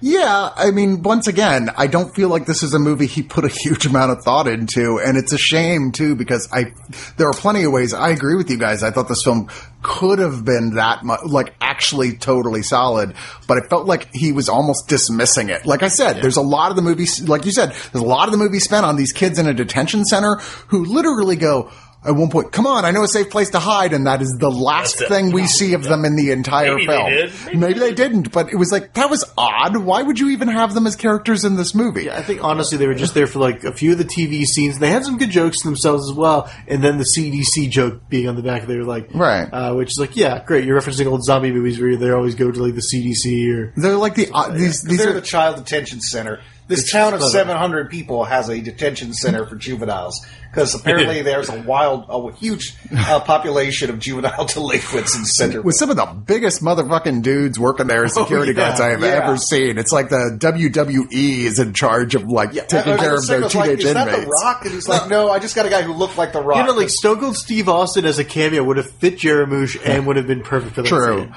Yeah, 0.00 0.50
I 0.54 0.72
mean, 0.72 1.02
once 1.02 1.26
again, 1.26 1.70
I 1.76 1.86
don't 1.86 2.14
feel 2.14 2.28
like 2.28 2.44
this 2.44 2.62
is 2.62 2.74
a 2.74 2.78
movie 2.78 3.06
he 3.06 3.22
put 3.22 3.44
a 3.44 3.48
huge 3.48 3.86
amount 3.90 4.12
of 4.12 4.22
thought 4.22 4.46
into, 4.46 4.98
and 4.98 5.16
it's 5.16 5.32
a 5.32 5.38
shame 5.38 5.92
too 5.92 6.14
because 6.14 6.48
I 6.52 6.74
there 7.16 7.28
are 7.28 7.32
plenty 7.32 7.64
of 7.64 7.72
ways. 7.72 7.94
I 7.94 8.10
agree 8.10 8.36
with 8.36 8.50
you 8.50 8.58
guys. 8.58 8.82
I 8.82 8.90
thought 8.90 9.08
this 9.08 9.22
film 9.22 9.48
could 9.82 10.18
have 10.18 10.44
been 10.44 10.74
that 10.74 11.04
much, 11.04 11.20
like 11.24 11.54
actually 11.60 12.16
totally 12.16 12.62
solid, 12.62 13.14
but 13.46 13.56
it 13.58 13.70
felt 13.70 13.86
like 13.86 14.12
he 14.12 14.32
was 14.32 14.48
almost 14.48 14.88
dismissing 14.88 15.48
it. 15.48 15.64
Like 15.64 15.82
I 15.82 15.88
said, 15.88 16.20
there's 16.22 16.36
a 16.36 16.42
lot 16.42 16.70
of 16.70 16.76
the 16.76 16.82
movie, 16.82 17.06
like 17.24 17.46
you 17.46 17.52
said, 17.52 17.70
there's 17.70 18.02
a 18.02 18.06
lot 18.06 18.26
of 18.28 18.32
the 18.32 18.38
movie 18.38 18.58
spent 18.58 18.84
on 18.84 18.96
these 18.96 19.12
kids 19.12 19.38
in 19.38 19.46
a 19.46 19.54
detention 19.54 20.04
center 20.04 20.36
who 20.68 20.84
literally 20.84 21.36
go. 21.36 21.70
At 22.06 22.14
one 22.14 22.30
point, 22.30 22.52
come 22.52 22.66
on, 22.66 22.84
I 22.84 22.90
know 22.92 23.02
a 23.02 23.08
safe 23.08 23.30
place 23.30 23.50
to 23.50 23.58
hide, 23.58 23.92
and 23.92 24.06
that 24.06 24.22
is 24.22 24.34
the 24.38 24.50
last 24.50 24.98
That's 24.98 25.10
it. 25.10 25.14
thing 25.14 25.32
we 25.32 25.46
see 25.46 25.74
of 25.74 25.82
them 25.82 26.04
in 26.04 26.14
the 26.16 26.30
entire 26.30 26.74
Maybe 26.76 26.86
they 26.86 26.92
film. 26.92 27.10
did. 27.10 27.32
Maybe 27.46 27.56
Maybe 27.58 27.78
they 27.80 27.94
didn't, 27.94 28.32
but 28.32 28.52
it 28.52 28.56
was 28.56 28.70
like 28.70 28.94
that 28.94 29.10
was 29.10 29.24
odd. 29.36 29.76
Why 29.76 30.02
would 30.02 30.18
you 30.20 30.28
even 30.30 30.48
have 30.48 30.72
them 30.74 30.86
as 30.86 30.94
characters 30.96 31.44
in 31.44 31.56
this 31.56 31.74
movie? 31.74 32.10
I 32.10 32.22
think 32.22 32.44
honestly 32.44 32.78
they 32.78 32.86
were 32.86 32.94
just 32.94 33.14
there 33.14 33.26
for 33.26 33.40
like 33.40 33.64
a 33.64 33.72
few 33.72 33.92
of 33.92 33.98
the 33.98 34.04
TV 34.04 34.44
scenes. 34.44 34.78
They 34.78 34.88
had 34.90 35.04
some 35.04 35.18
good 35.18 35.30
jokes 35.30 35.62
themselves 35.62 36.08
as 36.08 36.16
well, 36.16 36.50
and 36.68 36.82
then 36.82 36.98
the 36.98 37.04
CDC 37.04 37.70
joke 37.70 38.08
being 38.08 38.28
on 38.28 38.36
the 38.36 38.42
back 38.42 38.62
of 38.62 38.68
there, 38.68 38.84
like 38.84 39.08
Right. 39.12 39.48
uh, 39.52 39.74
which 39.74 39.90
is 39.90 39.98
like, 39.98 40.16
yeah, 40.16 40.44
great. 40.44 40.64
You're 40.64 40.80
referencing 40.80 41.06
old 41.06 41.24
zombie 41.24 41.50
movies 41.50 41.80
where 41.80 41.96
they 41.96 42.10
always 42.10 42.34
go 42.36 42.50
to 42.52 42.62
like 42.62 42.74
the 42.74 42.82
CDC 42.82 43.52
or 43.52 43.72
They're 43.76 43.96
like 43.96 44.14
the 44.14 44.28
uh, 44.32 44.50
these 44.52 44.82
these 44.82 44.98
They're 44.98 45.10
are 45.10 45.14
the 45.14 45.20
child 45.20 45.56
detention 45.56 46.00
center. 46.00 46.40
This 46.68 46.90
town 46.90 47.14
of 47.14 47.22
700 47.22 47.90
people 47.90 48.24
has 48.24 48.48
a 48.48 48.60
detention 48.60 49.12
center 49.14 49.46
for 49.46 49.54
juveniles 49.54 50.26
because 50.50 50.74
apparently 50.74 51.22
there's 51.22 51.48
a 51.48 51.60
wild, 51.62 52.06
a 52.08 52.36
huge 52.36 52.74
uh, 52.96 53.20
population 53.20 53.90
of 53.90 54.00
juvenile 54.00 54.44
delinquents 54.52 55.16
in 55.16 55.24
Center. 55.24 55.62
with 55.62 55.76
some 55.76 55.90
of 55.90 55.96
the 55.96 56.06
biggest 56.06 56.62
motherfucking 56.62 57.22
dudes 57.22 57.58
working 57.58 57.86
there 57.86 58.04
as 58.04 58.14
security 58.14 58.52
yeah, 58.52 58.68
guards 58.68 58.80
I 58.80 58.90
have 58.90 59.00
yeah. 59.02 59.22
ever 59.24 59.36
seen. 59.36 59.78
It's 59.78 59.92
like 59.92 60.08
the 60.08 60.36
WWE 60.40 61.44
is 61.44 61.58
in 61.58 61.72
charge 61.72 62.14
of 62.14 62.24
like 62.24 62.50
taking 62.52 62.92
And 62.92 63.00
care 63.00 63.10
the 63.10 63.16
of 63.16 63.26
their 63.26 63.42
second 63.42 63.42
was 63.44 63.54
like, 63.54 63.64
teenage 63.68 63.84
Is 63.84 63.94
that 63.94 64.20
the 64.20 64.26
Rock? 64.26 64.64
And 64.64 64.74
he's 64.74 64.88
like, 64.88 65.08
no, 65.08 65.30
I 65.30 65.38
just 65.38 65.54
got 65.54 65.66
a 65.66 65.70
guy 65.70 65.82
who 65.82 65.92
looked 65.92 66.16
like 66.18 66.32
the 66.32 66.40
Rock. 66.42 66.58
you 66.58 66.64
know, 66.64 66.78
like 66.78 66.90
Stone 66.90 67.20
Cold 67.20 67.36
Steve 67.36 67.68
Austin 67.68 68.04
as 68.04 68.18
a 68.18 68.24
cameo 68.24 68.64
would 68.64 68.78
have 68.78 68.90
fit 68.90 69.18
Jarmusch 69.18 69.80
and 69.84 70.06
would 70.06 70.16
have 70.16 70.26
been 70.26 70.42
perfect 70.42 70.74
for 70.74 70.82
that. 70.82 70.88
True. 70.88 71.30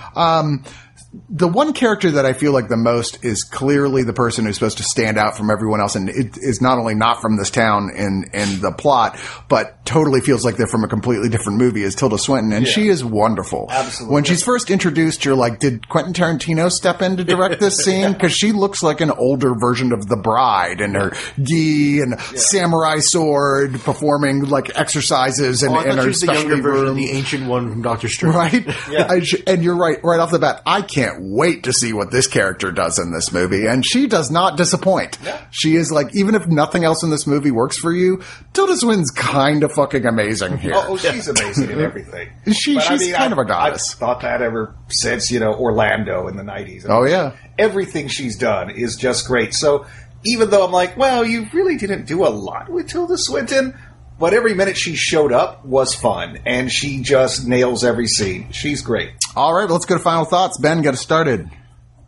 The 1.28 1.48
one 1.48 1.74
character 1.74 2.12
that 2.12 2.26
I 2.28 2.34
feel 2.34 2.52
like 2.52 2.68
the 2.68 2.78
most 2.78 3.26
is 3.26 3.44
clearly 3.44 4.04
the 4.04 4.14
person 4.14 4.46
who's 4.46 4.56
supposed 4.56 4.78
to 4.78 4.84
stand 4.84 5.18
out 5.18 5.36
from 5.36 5.50
everyone 5.50 5.82
else, 5.82 5.96
and 5.96 6.08
it 6.08 6.38
is 6.38 6.62
not 6.62 6.78
only 6.78 6.94
not 6.94 7.20
from 7.20 7.36
this 7.36 7.50
town 7.50 7.90
and 7.96 8.26
in 8.32 8.62
the 8.62 8.72
plot, 8.72 9.20
but 9.50 9.84
totally 9.88 10.22
feels 10.22 10.46
like 10.46 10.56
they're 10.58 10.68
from 10.68 10.84
a 10.84 10.88
completely 10.88 11.28
different 11.28 11.58
movie. 11.58 11.82
Is 11.82 11.96
Tilda 11.96 12.20
Swinton, 12.20 12.54
and 12.54 12.68
she 12.68 12.90
is 12.90 13.04
wonderful. 13.04 13.66
Absolutely. 13.72 14.14
When 14.14 14.24
she's 14.24 14.44
first 14.44 14.70
introduced, 14.70 15.26
you're 15.26 15.34
like, 15.36 15.58
did 15.58 15.90
Quentin 15.90 16.14
Tarantino 16.14 16.72
step 16.72 17.02
in 17.02 17.18
to 17.18 17.24
direct 17.24 17.60
this 17.60 17.78
scene? 17.84 18.14
Because 18.14 18.34
she 18.34 18.52
looks 18.52 18.84
like 18.84 19.02
an 19.02 19.10
older 19.10 19.56
version 19.56 19.92
of 19.94 20.08
the 20.08 20.16
Bride, 20.18 20.80
and 20.80 20.96
her 20.96 21.14
gi 21.42 22.02
and 22.02 22.20
samurai 22.22 23.00
sword, 23.00 23.80
performing 23.82 24.42
like 24.46 24.78
exercises 24.78 25.64
and 25.64 25.72
Oh, 25.76 25.80
her 25.80 25.90
the 25.90 25.96
younger 25.96 26.14
specialty 26.14 26.50
version, 26.62 26.86
room 26.86 26.98
the 26.98 27.10
ancient 27.10 27.48
one 27.48 27.72
from 27.72 27.82
Doctor 27.82 28.10
Strange. 28.10 28.36
right? 28.36 28.68
Yeah. 28.92 29.08
I 29.10 29.22
and 29.48 29.64
you're 29.64 29.76
right, 29.78 29.98
right 30.04 30.20
off 30.20 30.30
the 30.30 30.38
bat. 30.38 30.62
I 30.68 30.84
can't 30.84 30.99
wait 31.20 31.64
to 31.64 31.74
see 31.74 31.94
what 31.94 32.12
this 32.12 32.28
character 32.28 32.72
does 32.72 33.00
in 33.00 33.12
this 33.12 33.32
movie, 33.32 33.66
and 33.68 33.86
she 33.86 34.08
does 34.08 34.30
not 34.32 34.58
disappoint. 34.58 35.18
She 35.52 35.76
is 35.76 35.92
like, 35.92 36.16
even 36.16 36.36
if 36.36 36.48
nothing 36.48 36.84
else 36.84 37.04
in 37.04 37.10
this 37.10 37.26
movie 37.28 37.52
works 37.52 37.78
for 37.78 37.92
you, 37.94 38.22
Tilda 38.54 38.76
Swinton's 38.78 39.12
kind 39.12 39.64
of 39.64 39.72
fucking 39.74 40.06
amazing 40.06 40.58
here. 40.58 40.74
Oh, 40.76 40.86
oh, 40.90 40.98
she's 40.98 41.28
amazing 41.28 41.70
in 41.72 41.80
everything. 41.82 42.30
She- 42.54 42.76
But, 42.76 42.84
she's 42.84 43.12
kind 43.14 43.34
I- 43.34 43.36
of 43.36 43.38
a 43.38 43.46
goddess. 43.46 43.94
I've 43.94 44.00
thought 44.00 44.22
that 44.22 44.42
ever 44.42 44.76
since 44.90 45.32
you 45.32 45.40
know 45.40 45.54
Orlando 45.54 46.28
in 46.28 46.36
the 46.38 46.44
nineties. 46.44 46.86
Oh, 46.88 47.06
yeah. 47.06 47.36
everything 47.58 48.08
she's 48.08 48.38
done 48.38 48.70
is 48.70 48.96
just 48.96 49.28
great. 49.28 49.54
So 49.54 49.86
even 50.26 50.50
though 50.50 50.66
I'm 50.66 50.72
like, 50.72 50.98
well, 50.98 51.26
you 51.26 51.48
really 51.54 51.78
didn't 51.78 52.06
do 52.06 52.26
a 52.26 52.30
lot 52.30 52.70
with 52.70 52.88
Tilda 52.90 53.18
Swinton, 53.18 53.78
but 54.20 54.34
every 54.34 54.54
minute 54.54 54.78
she 54.78 54.96
showed 54.96 55.32
up 55.32 55.66
was 55.66 55.96
fun, 55.96 56.40
and 56.46 56.72
she 56.72 57.02
just 57.02 57.48
nails 57.48 57.84
every 57.84 58.08
scene. 58.08 58.52
She's 58.52 58.82
great. 58.82 59.12
All 59.36 59.54
right, 59.54 59.70
let's 59.70 59.86
go 59.86 59.98
to 59.98 60.04
final 60.04 60.26
thoughts. 60.26 60.58
Ben, 60.58 60.82
get 60.82 60.94
us 60.94 61.02
started. 61.02 61.50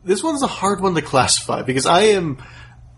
This 0.03 0.23
one's 0.23 0.43
a 0.43 0.47
hard 0.47 0.81
one 0.81 0.95
to 0.95 1.01
classify 1.01 1.61
because 1.61 1.85
I 1.85 2.01
am 2.01 2.37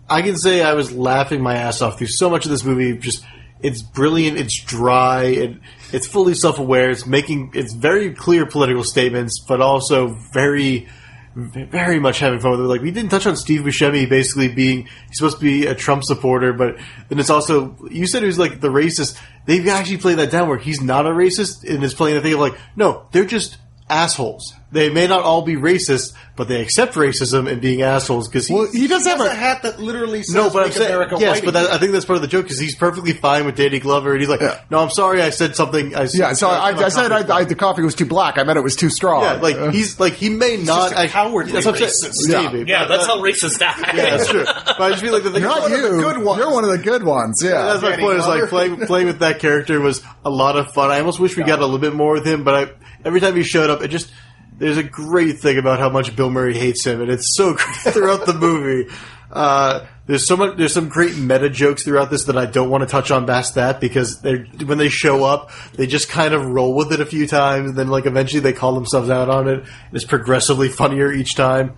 I 0.10 0.22
can 0.22 0.38
say 0.38 0.62
I 0.62 0.74
was 0.74 0.92
laughing 0.92 1.42
my 1.42 1.56
ass 1.56 1.82
off 1.82 1.98
through 1.98 2.08
so 2.08 2.30
much 2.30 2.46
of 2.46 2.52
this 2.52 2.64
movie. 2.64 2.98
Just 2.98 3.26
it's 3.62 3.82
brilliant. 3.82 4.38
It's 4.38 4.62
dry. 4.62 5.24
It, 5.24 5.58
it's 5.92 6.08
fully 6.08 6.34
self-aware. 6.34 6.90
It's 6.90 7.06
making 7.06 7.52
it's 7.54 7.74
very 7.74 8.14
clear 8.14 8.46
political 8.46 8.84
statements, 8.84 9.40
but 9.48 9.62
also 9.62 10.18
very, 10.34 10.88
very 11.36 12.00
much 12.00 12.20
having 12.20 12.40
fun 12.40 12.52
with 12.52 12.60
it. 12.62 12.64
Like 12.64 12.82
we 12.82 12.92
didn't 12.92 13.10
touch 13.10 13.26
on 13.26 13.36
Steve 13.36 13.62
Buscemi 13.62 14.08
basically 14.08 14.48
being 14.48 14.88
he's 15.08 15.18
supposed 15.18 15.38
to 15.38 15.44
be 15.44 15.66
a 15.66 15.76
Trump 15.76 16.04
supporter, 16.04 16.54
but 16.54 16.78
then 17.10 17.20
it's 17.20 17.30
also 17.30 17.76
you 17.90 18.06
said 18.06 18.22
he 18.22 18.28
was 18.28 18.40
like 18.40 18.60
the 18.60 18.70
racist. 18.70 19.20
They've 19.46 19.68
actually 19.68 19.98
played 19.98 20.20
that 20.20 20.32
down 20.32 20.48
where 20.48 20.58
he's 20.58 20.82
not 20.82 21.06
a 21.06 21.10
racist 21.10 21.68
and 21.68 21.84
is 21.84 21.94
playing 21.94 22.16
the 22.16 22.22
thing 22.22 22.34
of 22.34 22.40
like 22.40 22.58
no, 22.76 23.08
they're 23.12 23.26
just 23.26 23.58
assholes. 23.94 24.54
They 24.72 24.90
may 24.90 25.06
not 25.06 25.22
all 25.22 25.44
be 25.44 25.54
racist, 25.56 26.16
but 26.36 26.48
they 26.48 26.60
accept 26.60 26.96
racism 26.96 27.48
and 27.48 27.62
being 27.62 27.84
assholes 27.84 28.28
because 28.28 28.50
Well, 28.50 28.66
he 28.72 28.88
does 28.88 29.04
He 29.04 29.10
have 29.12 29.20
has 29.20 29.28
a 29.28 29.32
a 29.32 29.36
hat 29.36 29.62
that 29.62 29.80
literally 29.80 30.24
says 30.24 30.34
no, 30.34 30.50
but 30.50 30.64
I'm 30.64 30.70
Make 30.70 30.74
saying 30.78 30.90
America 30.92 31.18
yes, 31.20 31.36
White 31.38 31.46
but 31.46 31.54
that, 31.54 31.70
I 31.70 31.78
think 31.78 31.92
that's 31.92 32.06
part 32.06 32.16
of 32.16 32.24
the 32.24 32.28
joke 32.28 32.46
because 32.46 32.58
he's 32.58 32.74
perfectly 32.74 33.14
fine 33.14 33.46
with 33.46 33.56
Danny 33.56 33.78
Glover, 33.78 34.14
and 34.14 34.20
he's 34.20 34.30
like, 34.30 34.42
Yeah. 34.42 34.62
"No, 34.72 34.80
I'm 34.80 34.90
sorry, 34.90 35.22
I 35.22 35.30
said 35.30 35.56
something." 35.56 35.94
I 35.96 36.08
Yeah, 36.12 36.34
so 36.34 36.50
I, 36.50 36.70
I 36.76 36.90
said 36.90 37.12
I, 37.12 37.36
I, 37.36 37.44
the 37.44 37.54
coffee 37.54 37.84
was 37.84 37.94
too 37.94 38.08
black. 38.08 38.40
I 38.40 38.44
meant 38.46 38.58
it 38.58 38.64
was 38.64 38.76
too 38.76 38.90
strong. 38.90 39.22
yeah, 39.22 39.34
like 39.34 39.58
uh, 39.58 39.70
he's 39.70 40.00
like 40.00 40.14
he 40.14 40.30
may 40.30 40.58
not 40.58 40.90
just 40.90 41.04
a 41.04 41.08
cowardly 41.08 41.52
that's 41.52 41.68
I'm 41.68 41.76
saying. 41.76 41.92
racist. 41.92 42.16
Yeah. 42.28 42.50
Maybe, 42.52 42.72
Yeah, 42.72 42.88
but 42.88 42.96
that's 42.98 43.06
that- 43.06 43.14
how 43.14 43.22
racist 43.22 43.62
act. 43.62 43.94
Yeah, 43.96 44.18
that's 44.18 44.28
true. 44.28 44.44
But 44.44 44.82
I 44.82 44.90
just 44.90 45.04
feel 45.04 45.14
like 45.14 45.22
the 45.22 45.30
thing. 45.30 45.44
not 45.44 45.62
one 45.62 45.72
the 45.72 45.78
you. 45.78 45.84
good 46.02 46.18
ones. 46.18 46.40
You're 46.40 46.52
one 46.52 46.64
of 46.64 46.72
the 46.72 46.80
good 46.80 47.04
ones. 47.04 47.42
Yeah. 47.44 47.52
That's 47.64 47.84
my 47.84 47.90
Danny 47.92 48.02
point. 48.02 48.18
Is 48.18 48.26
like 48.26 48.50
playing 48.50 48.78
playing 48.88 49.06
with 49.06 49.20
that 49.20 49.38
character 49.38 49.80
was 49.80 50.02
a 50.26 50.32
lot 50.32 50.58
of 50.58 50.74
fun. 50.74 50.90
I 50.90 50.98
almost 50.98 51.20
wish 51.20 51.38
we 51.38 51.44
got 51.44 51.60
a 51.60 51.62
little 51.66 51.78
bit 51.78 51.94
more 51.94 52.14
with 52.14 52.26
him, 52.26 52.44
but 52.44 52.56
I 52.56 52.72
every 53.06 53.20
time 53.20 53.36
he 53.36 53.44
showed 53.44 53.70
up, 53.70 53.82
it 53.82 53.90
just 53.90 54.12
there's 54.58 54.78
a 54.78 54.84
great 54.84 55.40
thing 55.40 55.58
about 55.58 55.80
how 55.80 55.90
much 55.90 56.16
Bill 56.16 56.30
Murray 56.30 56.58
hates 56.58 56.86
him, 56.86 57.02
and 57.02 57.10
it's 57.10 57.36
so 57.36 57.54
great 57.56 57.94
throughout 57.94 58.26
the 58.26 58.34
movie. 58.34 58.92
Uh, 59.32 59.86
there's 60.06 60.28
so 60.28 60.38
much. 60.38 60.58
There's 60.58 60.74
some 60.74 60.90
great 60.90 61.18
meta 61.18 61.50
jokes 61.50 61.84
throughout 61.84 62.12
this 62.12 62.26
that 62.26 62.38
I 62.38 62.46
don't 62.46 62.70
want 62.70 62.84
to 62.84 62.88
touch 62.88 63.10
on 63.10 63.26
past 63.26 63.56
that 63.56 63.80
because 63.80 64.22
they 64.22 64.36
when 64.66 64.78
they 64.78 64.90
show 64.90 65.24
up, 65.24 65.52
they 65.74 65.88
just 65.88 66.08
kind 66.10 66.34
of 66.34 66.46
roll 66.46 66.76
with 66.76 66.92
it 66.92 67.00
a 67.00 67.06
few 67.06 67.26
times, 67.26 67.70
and 67.70 67.78
then 67.78 67.88
like 67.88 68.06
eventually 68.06 68.42
they 68.42 68.54
call 68.54 68.76
themselves 68.76 69.10
out 69.10 69.30
on 69.30 69.48
it. 69.48 69.64
It's 69.92 70.06
progressively 70.06 70.70
funnier 70.70 71.12
each 71.12 71.36
time. 71.36 71.78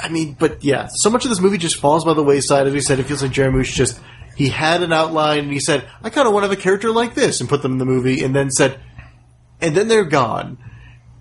I 0.00 0.08
mean, 0.08 0.36
but 0.38 0.64
yeah, 0.64 0.88
so 0.90 1.10
much 1.10 1.24
of 1.24 1.28
this 1.28 1.40
movie 1.40 1.58
just 1.58 1.76
falls 1.76 2.04
by 2.04 2.14
the 2.14 2.24
wayside. 2.24 2.66
As 2.66 2.72
we 2.72 2.80
said, 2.80 2.98
it 2.98 3.04
feels 3.04 3.22
like 3.22 3.30
Jarmusch 3.30 3.72
just 3.72 4.00
he 4.34 4.48
had 4.48 4.82
an 4.82 4.92
outline 4.92 5.44
and 5.44 5.52
he 5.52 5.60
said, 5.60 5.88
"I 6.02 6.10
kind 6.10 6.26
of 6.26 6.34
want 6.34 6.44
to 6.44 6.48
have 6.48 6.58
a 6.58 6.60
character 6.60 6.90
like 6.90 7.14
this," 7.14 7.40
and 7.40 7.48
put 7.48 7.62
them 7.62 7.72
in 7.72 7.78
the 7.78 7.84
movie, 7.84 8.24
and 8.24 8.34
then 8.34 8.50
said, 8.50 8.80
and 9.60 9.74
then 9.74 9.88
they're 9.88 10.04
gone, 10.04 10.58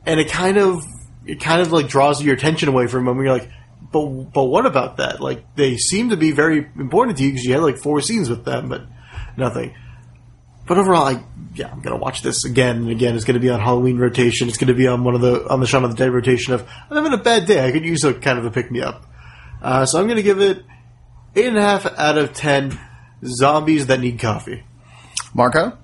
and 0.06 0.20
it 0.20 0.30
kind 0.30 0.58
of 0.58 0.86
it 1.26 1.40
kind 1.40 1.62
of 1.62 1.72
like 1.72 1.88
draws 1.88 2.22
your 2.22 2.36
attention 2.36 2.70
away 2.70 2.88
from 2.88 3.06
them. 3.06 3.18
You're 3.18 3.32
like, 3.32 3.50
but 3.92 4.06
but 4.34 4.44
what 4.44 4.66
about 4.66 4.98
that? 4.98 5.22
Like 5.22 5.56
they 5.56 5.78
seem 5.78 6.10
to 6.10 6.18
be 6.18 6.32
very 6.32 6.70
important 6.78 7.18
to 7.18 7.24
you 7.24 7.32
because 7.32 7.46
you 7.46 7.54
had 7.54 7.64
like 7.64 7.78
four 7.78 8.02
scenes 8.02 8.30
with 8.30 8.46
them, 8.46 8.70
but 8.70 8.84
nothing. 9.38 9.74
But 10.68 10.78
overall, 10.78 11.04
I 11.04 11.24
yeah, 11.54 11.72
I'm 11.72 11.82
gonna 11.82 11.98
watch 11.98 12.22
this 12.22 12.44
again 12.44 12.78
and 12.78 12.90
again. 12.90 13.16
It's 13.16 13.26
gonna 13.26 13.40
be 13.40 13.50
on 13.50 13.60
Halloween 13.60 13.98
rotation. 13.98 14.48
It's 14.48 14.58
gonna 14.58 14.74
be 14.74 14.88
on 14.88 15.04
one 15.04 15.16
of 15.16 15.22
the 15.22 15.48
on 15.48 15.60
the 15.60 15.68
Shaun 15.68 15.84
of 15.84 15.92
the 15.92 15.98
Dead 15.98 16.12
rotation 16.12 16.54
of 16.54 16.68
I'm 16.90 16.98
having 16.98 17.14
a 17.14 17.22
bad 17.22 17.46
day. 17.46 17.66
I 17.66 17.72
could 17.72 17.86
use 17.86 18.04
a 18.04 18.14
kind 18.14 18.40
of 18.40 18.46
a 18.46 18.52
pick 18.52 18.72
me 18.72 18.82
up. 18.82 19.06
Uh, 19.62 19.86
so 19.86 20.00
I'm 20.00 20.08
gonna 20.08 20.22
give 20.22 20.42
it 20.42 20.64
eight 21.36 21.48
and 21.48 21.58
a 21.58 21.62
half 21.62 21.86
out 21.98 22.18
of 22.18 22.34
ten 22.34 22.78
zombies 23.24 23.88
that 23.88 24.00
need 24.00 24.20
coffee. 24.20 24.64
Marco? 25.34 25.78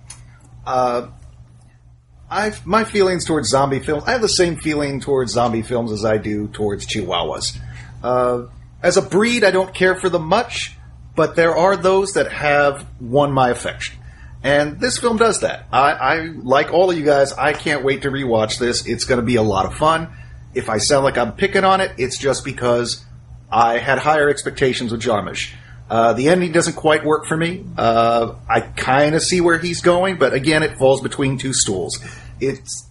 I 2.31 2.53
my 2.63 2.85
feelings 2.85 3.25
towards 3.25 3.49
zombie 3.49 3.79
films. 3.79 4.05
I 4.07 4.11
have 4.11 4.21
the 4.21 4.29
same 4.29 4.55
feeling 4.55 5.01
towards 5.01 5.33
zombie 5.33 5.61
films 5.61 5.91
as 5.91 6.05
I 6.05 6.17
do 6.17 6.47
towards 6.47 6.87
Chihuahuas. 6.87 7.59
Uh, 8.01 8.43
as 8.81 8.95
a 8.95 9.01
breed, 9.01 9.43
I 9.43 9.51
don't 9.51 9.73
care 9.75 9.95
for 9.95 10.07
them 10.07 10.27
much, 10.27 10.75
but 11.15 11.35
there 11.35 11.55
are 11.55 11.75
those 11.75 12.13
that 12.13 12.31
have 12.31 12.87
won 13.01 13.33
my 13.33 13.49
affection, 13.49 13.99
and 14.41 14.79
this 14.79 14.97
film 14.97 15.17
does 15.17 15.41
that. 15.41 15.67
I, 15.73 15.91
I 15.91 16.15
like 16.41 16.73
all 16.73 16.89
of 16.89 16.97
you 16.97 17.03
guys. 17.03 17.33
I 17.33 17.51
can't 17.51 17.83
wait 17.83 18.03
to 18.03 18.09
rewatch 18.09 18.57
this. 18.57 18.87
It's 18.87 19.03
going 19.03 19.19
to 19.19 19.25
be 19.25 19.35
a 19.35 19.43
lot 19.43 19.65
of 19.65 19.75
fun. 19.75 20.07
If 20.53 20.69
I 20.69 20.77
sound 20.77 21.03
like 21.03 21.17
I'm 21.17 21.33
picking 21.33 21.65
on 21.65 21.81
it, 21.81 21.91
it's 21.97 22.17
just 22.17 22.45
because 22.45 23.05
I 23.51 23.77
had 23.77 23.99
higher 23.99 24.29
expectations 24.29 24.93
with 24.93 25.01
Jarmusch. 25.01 25.53
Uh, 25.91 26.13
the 26.13 26.29
ending 26.29 26.53
doesn't 26.53 26.77
quite 26.77 27.03
work 27.03 27.25
for 27.25 27.35
me. 27.35 27.65
Uh, 27.77 28.35
I 28.49 28.61
kind 28.61 29.13
of 29.13 29.21
see 29.21 29.41
where 29.41 29.57
he's 29.57 29.81
going, 29.81 30.17
but 30.17 30.33
again, 30.33 30.63
it 30.63 30.77
falls 30.77 31.01
between 31.01 31.37
two 31.37 31.51
stools. 31.51 31.99
It's 32.39 32.89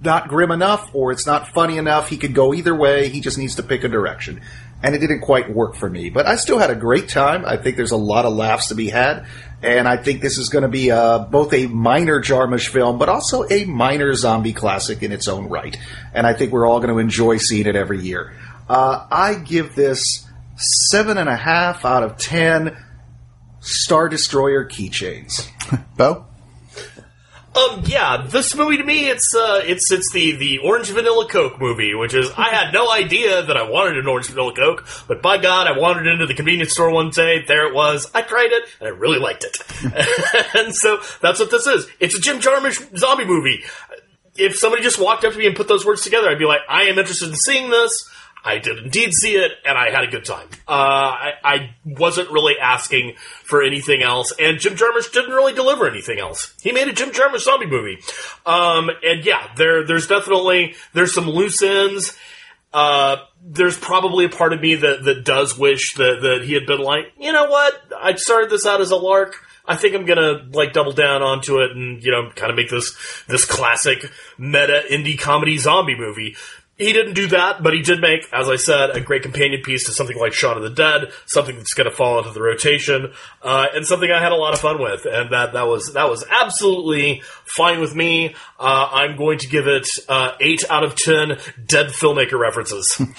not 0.00 0.26
grim 0.28 0.50
enough, 0.50 0.88
or 0.94 1.12
it's 1.12 1.26
not 1.26 1.48
funny 1.48 1.76
enough. 1.76 2.08
He 2.08 2.16
could 2.16 2.34
go 2.34 2.54
either 2.54 2.74
way. 2.74 3.10
He 3.10 3.20
just 3.20 3.36
needs 3.36 3.56
to 3.56 3.62
pick 3.62 3.84
a 3.84 3.88
direction. 3.88 4.40
And 4.82 4.94
it 4.94 4.98
didn't 5.00 5.20
quite 5.20 5.52
work 5.52 5.74
for 5.74 5.90
me. 5.90 6.08
But 6.08 6.24
I 6.24 6.36
still 6.36 6.58
had 6.58 6.70
a 6.70 6.74
great 6.74 7.10
time. 7.10 7.44
I 7.44 7.58
think 7.58 7.76
there's 7.76 7.92
a 7.92 7.98
lot 7.98 8.24
of 8.24 8.32
laughs 8.32 8.68
to 8.68 8.74
be 8.74 8.88
had. 8.88 9.26
And 9.62 9.86
I 9.86 9.98
think 9.98 10.22
this 10.22 10.38
is 10.38 10.48
going 10.48 10.62
to 10.62 10.68
be 10.68 10.90
uh, 10.90 11.18
both 11.18 11.52
a 11.52 11.66
minor 11.66 12.22
Jarmusch 12.22 12.68
film, 12.68 12.96
but 12.96 13.10
also 13.10 13.44
a 13.50 13.66
minor 13.66 14.14
zombie 14.14 14.54
classic 14.54 15.02
in 15.02 15.12
its 15.12 15.28
own 15.28 15.50
right. 15.50 15.76
And 16.14 16.26
I 16.26 16.32
think 16.32 16.50
we're 16.50 16.66
all 16.66 16.80
going 16.80 16.94
to 16.94 16.98
enjoy 16.98 17.36
seeing 17.36 17.66
it 17.66 17.76
every 17.76 18.00
year. 18.00 18.34
Uh, 18.70 19.06
I 19.10 19.34
give 19.34 19.74
this 19.74 20.25
seven 20.56 21.18
and 21.18 21.28
a 21.28 21.36
half 21.36 21.84
out 21.84 22.02
of 22.02 22.16
ten 22.16 22.76
Star 23.60 24.08
Destroyer 24.08 24.64
keychains. 24.64 25.48
Bo? 25.96 26.26
Um, 27.56 27.84
yeah, 27.86 28.26
this 28.28 28.54
movie 28.54 28.76
to 28.76 28.84
me, 28.84 29.08
it's 29.08 29.34
uh, 29.34 29.62
it's 29.64 29.90
it's 29.90 30.12
the 30.12 30.36
the 30.36 30.58
orange 30.58 30.90
vanilla 30.90 31.26
Coke 31.26 31.58
movie, 31.58 31.94
which 31.94 32.12
is 32.12 32.30
I 32.36 32.50
had 32.50 32.72
no 32.72 32.90
idea 32.90 33.42
that 33.42 33.56
I 33.56 33.62
wanted 33.62 33.96
an 33.96 34.06
orange 34.06 34.26
vanilla 34.26 34.52
Coke, 34.54 34.86
but 35.08 35.22
by 35.22 35.38
God, 35.38 35.66
I 35.66 35.78
wandered 35.78 36.06
into 36.06 36.26
the 36.26 36.34
convenience 36.34 36.72
store 36.72 36.90
one 36.90 37.08
day. 37.10 37.44
There 37.46 37.66
it 37.66 37.74
was. 37.74 38.10
I 38.14 38.20
tried 38.20 38.50
it, 38.52 38.64
and 38.78 38.88
I 38.88 38.90
really 38.90 39.18
liked 39.18 39.44
it. 39.44 39.56
and 40.54 40.74
so 40.74 41.00
that's 41.22 41.40
what 41.40 41.50
this 41.50 41.66
is. 41.66 41.88
It's 41.98 42.14
a 42.14 42.20
Jim 42.20 42.40
Jarmusch 42.40 42.94
zombie 42.98 43.24
movie. 43.24 43.64
If 44.34 44.56
somebody 44.56 44.82
just 44.82 44.98
walked 44.98 45.24
up 45.24 45.32
to 45.32 45.38
me 45.38 45.46
and 45.46 45.56
put 45.56 45.66
those 45.66 45.86
words 45.86 46.02
together, 46.02 46.28
I'd 46.28 46.38
be 46.38 46.44
like, 46.44 46.60
I 46.68 46.84
am 46.84 46.98
interested 46.98 47.30
in 47.30 47.36
seeing 47.36 47.70
this. 47.70 48.06
I 48.46 48.58
did 48.58 48.78
indeed 48.78 49.12
see 49.12 49.36
it, 49.36 49.52
and 49.64 49.76
I 49.76 49.90
had 49.90 50.04
a 50.04 50.06
good 50.06 50.24
time. 50.24 50.48
Uh, 50.68 50.70
I, 50.70 51.32
I 51.42 51.74
wasn't 51.84 52.30
really 52.30 52.54
asking 52.60 53.16
for 53.42 53.62
anything 53.62 54.02
else, 54.02 54.32
and 54.38 54.58
Jim 54.58 54.74
Jarmusch 54.74 55.12
didn't 55.12 55.32
really 55.32 55.52
deliver 55.52 55.88
anything 55.88 56.20
else. 56.20 56.54
He 56.62 56.72
made 56.72 56.88
a 56.88 56.92
Jim 56.92 57.10
Jarmusch 57.10 57.40
zombie 57.40 57.66
movie, 57.66 57.98
um, 58.46 58.90
and 59.02 59.24
yeah, 59.24 59.48
there, 59.56 59.84
there's 59.84 60.06
definitely 60.06 60.76
there's 60.92 61.12
some 61.12 61.28
loose 61.28 61.60
ends. 61.62 62.16
Uh, 62.72 63.16
there's 63.42 63.78
probably 63.78 64.26
a 64.26 64.28
part 64.28 64.52
of 64.52 64.60
me 64.60 64.74
that, 64.74 65.04
that 65.04 65.24
does 65.24 65.56
wish 65.56 65.94
that, 65.94 66.20
that 66.22 66.42
he 66.44 66.52
had 66.52 66.66
been 66.66 66.80
like, 66.80 67.12
you 67.18 67.32
know 67.32 67.46
what, 67.46 67.80
I 67.98 68.14
started 68.16 68.50
this 68.50 68.66
out 68.66 68.80
as 68.80 68.90
a 68.90 68.96
lark. 68.96 69.36
I 69.68 69.76
think 69.76 69.94
I'm 69.94 70.04
gonna 70.04 70.46
like 70.52 70.72
double 70.72 70.92
down 70.92 71.22
onto 71.22 71.58
it 71.58 71.72
and 71.72 72.02
you 72.02 72.12
know 72.12 72.30
kind 72.34 72.50
of 72.50 72.56
make 72.56 72.70
this 72.70 72.96
this 73.26 73.44
classic 73.44 74.10
meta 74.38 74.84
indie 74.88 75.18
comedy 75.18 75.58
zombie 75.58 75.96
movie. 75.96 76.36
He 76.76 76.92
didn't 76.92 77.14
do 77.14 77.28
that, 77.28 77.62
but 77.62 77.72
he 77.72 77.80
did 77.80 78.02
make, 78.02 78.26
as 78.34 78.50
I 78.50 78.56
said, 78.56 78.90
a 78.90 79.00
great 79.00 79.22
companion 79.22 79.62
piece 79.62 79.86
to 79.86 79.92
something 79.92 80.18
like 80.18 80.34
Shaun 80.34 80.58
of 80.58 80.62
the 80.62 80.68
Dead, 80.68 81.10
something 81.24 81.56
that's 81.56 81.72
going 81.72 81.88
to 81.88 81.94
fall 81.94 82.18
into 82.18 82.32
the 82.32 82.42
rotation, 82.42 83.14
uh, 83.42 83.66
and 83.74 83.86
something 83.86 84.10
I 84.10 84.20
had 84.20 84.32
a 84.32 84.36
lot 84.36 84.52
of 84.52 84.60
fun 84.60 84.78
with, 84.78 85.06
and 85.06 85.32
that 85.32 85.54
that 85.54 85.66
was 85.66 85.94
that 85.94 86.10
was 86.10 86.22
absolutely 86.30 87.22
fine 87.46 87.80
with 87.80 87.94
me. 87.94 88.34
Uh, 88.60 88.90
I'm 88.92 89.16
going 89.16 89.38
to 89.38 89.48
give 89.48 89.66
it 89.66 89.88
uh, 90.06 90.32
eight 90.38 90.64
out 90.68 90.84
of 90.84 90.96
ten 90.96 91.38
dead 91.66 91.86
filmmaker 91.86 92.38
references. 92.38 93.00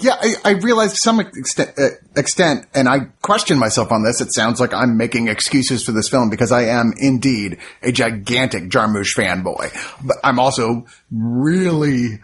Yeah, 0.00 0.14
I, 0.20 0.34
I 0.44 0.50
realize 0.52 0.92
to 0.92 0.98
some 0.98 1.18
extent, 1.18 1.70
uh, 1.76 1.88
extent, 2.14 2.66
and 2.72 2.88
I 2.88 3.06
question 3.20 3.58
myself 3.58 3.90
on 3.90 4.04
this. 4.04 4.20
It 4.20 4.32
sounds 4.32 4.60
like 4.60 4.72
I'm 4.72 4.96
making 4.96 5.26
excuses 5.26 5.84
for 5.84 5.90
this 5.90 6.08
film 6.08 6.30
because 6.30 6.52
I 6.52 6.66
am 6.66 6.92
indeed 6.96 7.58
a 7.82 7.90
gigantic 7.90 8.68
Jarmusch 8.68 9.16
fanboy, 9.16 9.72
but 10.06 10.18
I'm 10.22 10.38
also 10.38 10.86
really 11.10 12.20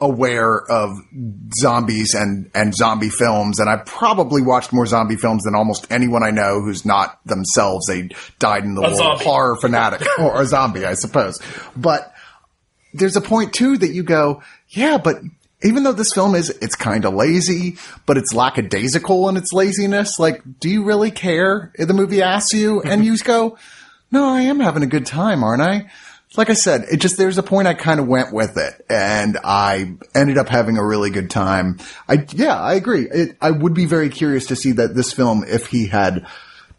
aware 0.00 0.62
of 0.70 0.98
zombies 1.58 2.14
and, 2.14 2.50
and 2.54 2.74
zombie 2.74 3.10
films. 3.10 3.58
And 3.58 3.68
I 3.68 3.78
probably 3.78 4.42
watched 4.42 4.72
more 4.72 4.86
zombie 4.86 5.16
films 5.16 5.44
than 5.44 5.54
almost 5.54 5.86
anyone 5.90 6.22
I 6.22 6.30
know 6.30 6.60
who's 6.60 6.84
not 6.84 7.18
themselves 7.26 7.88
a 7.90 8.08
died 8.38 8.64
in 8.64 8.74
the 8.74 8.82
wool 8.82 8.96
zombie. 8.96 9.24
horror 9.24 9.56
fanatic 9.60 10.06
or 10.18 10.40
a 10.40 10.46
zombie, 10.46 10.84
I 10.84 10.94
suppose. 10.94 11.40
But 11.76 12.12
there's 12.92 13.16
a 13.16 13.20
point 13.20 13.52
too 13.52 13.76
that 13.78 13.92
you 13.92 14.02
go, 14.02 14.42
yeah, 14.68 14.98
but 14.98 15.16
even 15.62 15.82
though 15.82 15.92
this 15.92 16.12
film 16.12 16.34
is, 16.34 16.50
it's 16.50 16.76
kind 16.76 17.04
of 17.04 17.14
lazy, 17.14 17.76
but 18.04 18.16
it's 18.16 18.34
lackadaisical 18.34 19.28
in 19.28 19.36
its 19.36 19.52
laziness. 19.52 20.18
Like, 20.18 20.42
do 20.60 20.68
you 20.68 20.84
really 20.84 21.10
care? 21.10 21.72
The 21.78 21.94
movie 21.94 22.22
asks 22.22 22.52
you 22.52 22.82
and 22.82 23.04
you 23.04 23.16
go, 23.18 23.58
no, 24.10 24.28
I 24.28 24.42
am 24.42 24.60
having 24.60 24.82
a 24.82 24.86
good 24.86 25.06
time, 25.06 25.42
aren't 25.42 25.62
I? 25.62 25.90
Like 26.36 26.50
I 26.50 26.54
said, 26.54 26.86
it 26.90 26.98
just, 26.98 27.16
there's 27.16 27.38
a 27.38 27.42
point 27.42 27.68
I 27.68 27.74
kind 27.74 28.00
of 28.00 28.06
went 28.06 28.32
with 28.32 28.56
it 28.56 28.84
and 28.90 29.38
I 29.42 29.94
ended 30.14 30.38
up 30.38 30.48
having 30.48 30.76
a 30.78 30.84
really 30.84 31.10
good 31.10 31.30
time. 31.30 31.78
I, 32.08 32.26
yeah, 32.30 32.60
I 32.60 32.74
agree. 32.74 33.08
It, 33.10 33.36
I 33.40 33.50
would 33.50 33.74
be 33.74 33.86
very 33.86 34.08
curious 34.08 34.46
to 34.46 34.56
see 34.56 34.72
that 34.72 34.94
this 34.94 35.12
film, 35.12 35.44
if 35.46 35.66
he 35.66 35.86
had 35.86 36.26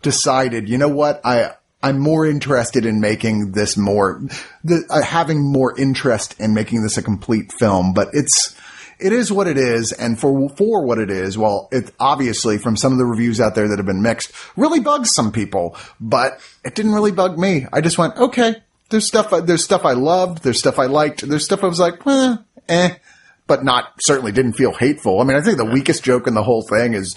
decided, 0.01 0.69
you 0.69 0.77
know 0.77 0.89
what, 0.89 1.21
I, 1.25 1.51
I'm 1.81 1.99
more 1.99 2.25
interested 2.25 2.85
in 2.85 3.01
making 3.01 3.51
this 3.51 3.77
more, 3.77 4.21
the, 4.63 4.83
uh, 4.89 5.01
having 5.01 5.41
more 5.41 5.77
interest 5.79 6.39
in 6.39 6.53
making 6.53 6.83
this 6.83 6.97
a 6.97 7.03
complete 7.03 7.51
film, 7.53 7.93
but 7.93 8.09
it's, 8.13 8.55
it 8.99 9.13
is 9.13 9.31
what 9.31 9.47
it 9.47 9.59
is, 9.59 9.91
and 9.91 10.19
for 10.19 10.49
for 10.49 10.83
what 10.83 10.97
it 10.97 11.11
is, 11.11 11.37
well, 11.37 11.69
it 11.71 11.91
obviously 11.99 12.57
from 12.57 12.75
some 12.75 12.91
of 12.91 12.97
the 12.97 13.05
reviews 13.05 13.39
out 13.39 13.53
there 13.53 13.67
that 13.67 13.77
have 13.77 13.85
been 13.85 14.01
mixed, 14.01 14.31
really 14.55 14.79
bugs 14.79 15.13
some 15.13 15.31
people, 15.31 15.77
but 15.99 16.39
it 16.65 16.73
didn't 16.73 16.93
really 16.93 17.11
bug 17.11 17.37
me. 17.37 17.67
I 17.71 17.81
just 17.81 17.99
went, 17.99 18.17
okay, 18.17 18.55
there's 18.89 19.07
stuff, 19.07 19.33
there's 19.45 19.63
stuff 19.63 19.85
I 19.85 19.93
loved, 19.93 20.43
there's 20.43 20.59
stuff 20.59 20.79
I 20.79 20.85
liked, 20.85 21.27
there's 21.27 21.45
stuff 21.45 21.63
I 21.63 21.67
was 21.67 21.79
like, 21.79 22.05
eh, 22.05 22.37
eh, 22.69 22.95
but 23.45 23.63
not 23.63 23.93
certainly 24.01 24.31
didn't 24.31 24.53
feel 24.53 24.73
hateful. 24.73 25.21
I 25.21 25.23
mean, 25.23 25.37
I 25.37 25.41
think 25.41 25.57
the 25.57 25.65
weakest 25.65 26.03
joke 26.03 26.27
in 26.27 26.33
the 26.33 26.43
whole 26.43 26.63
thing 26.63 26.93
is 26.93 27.15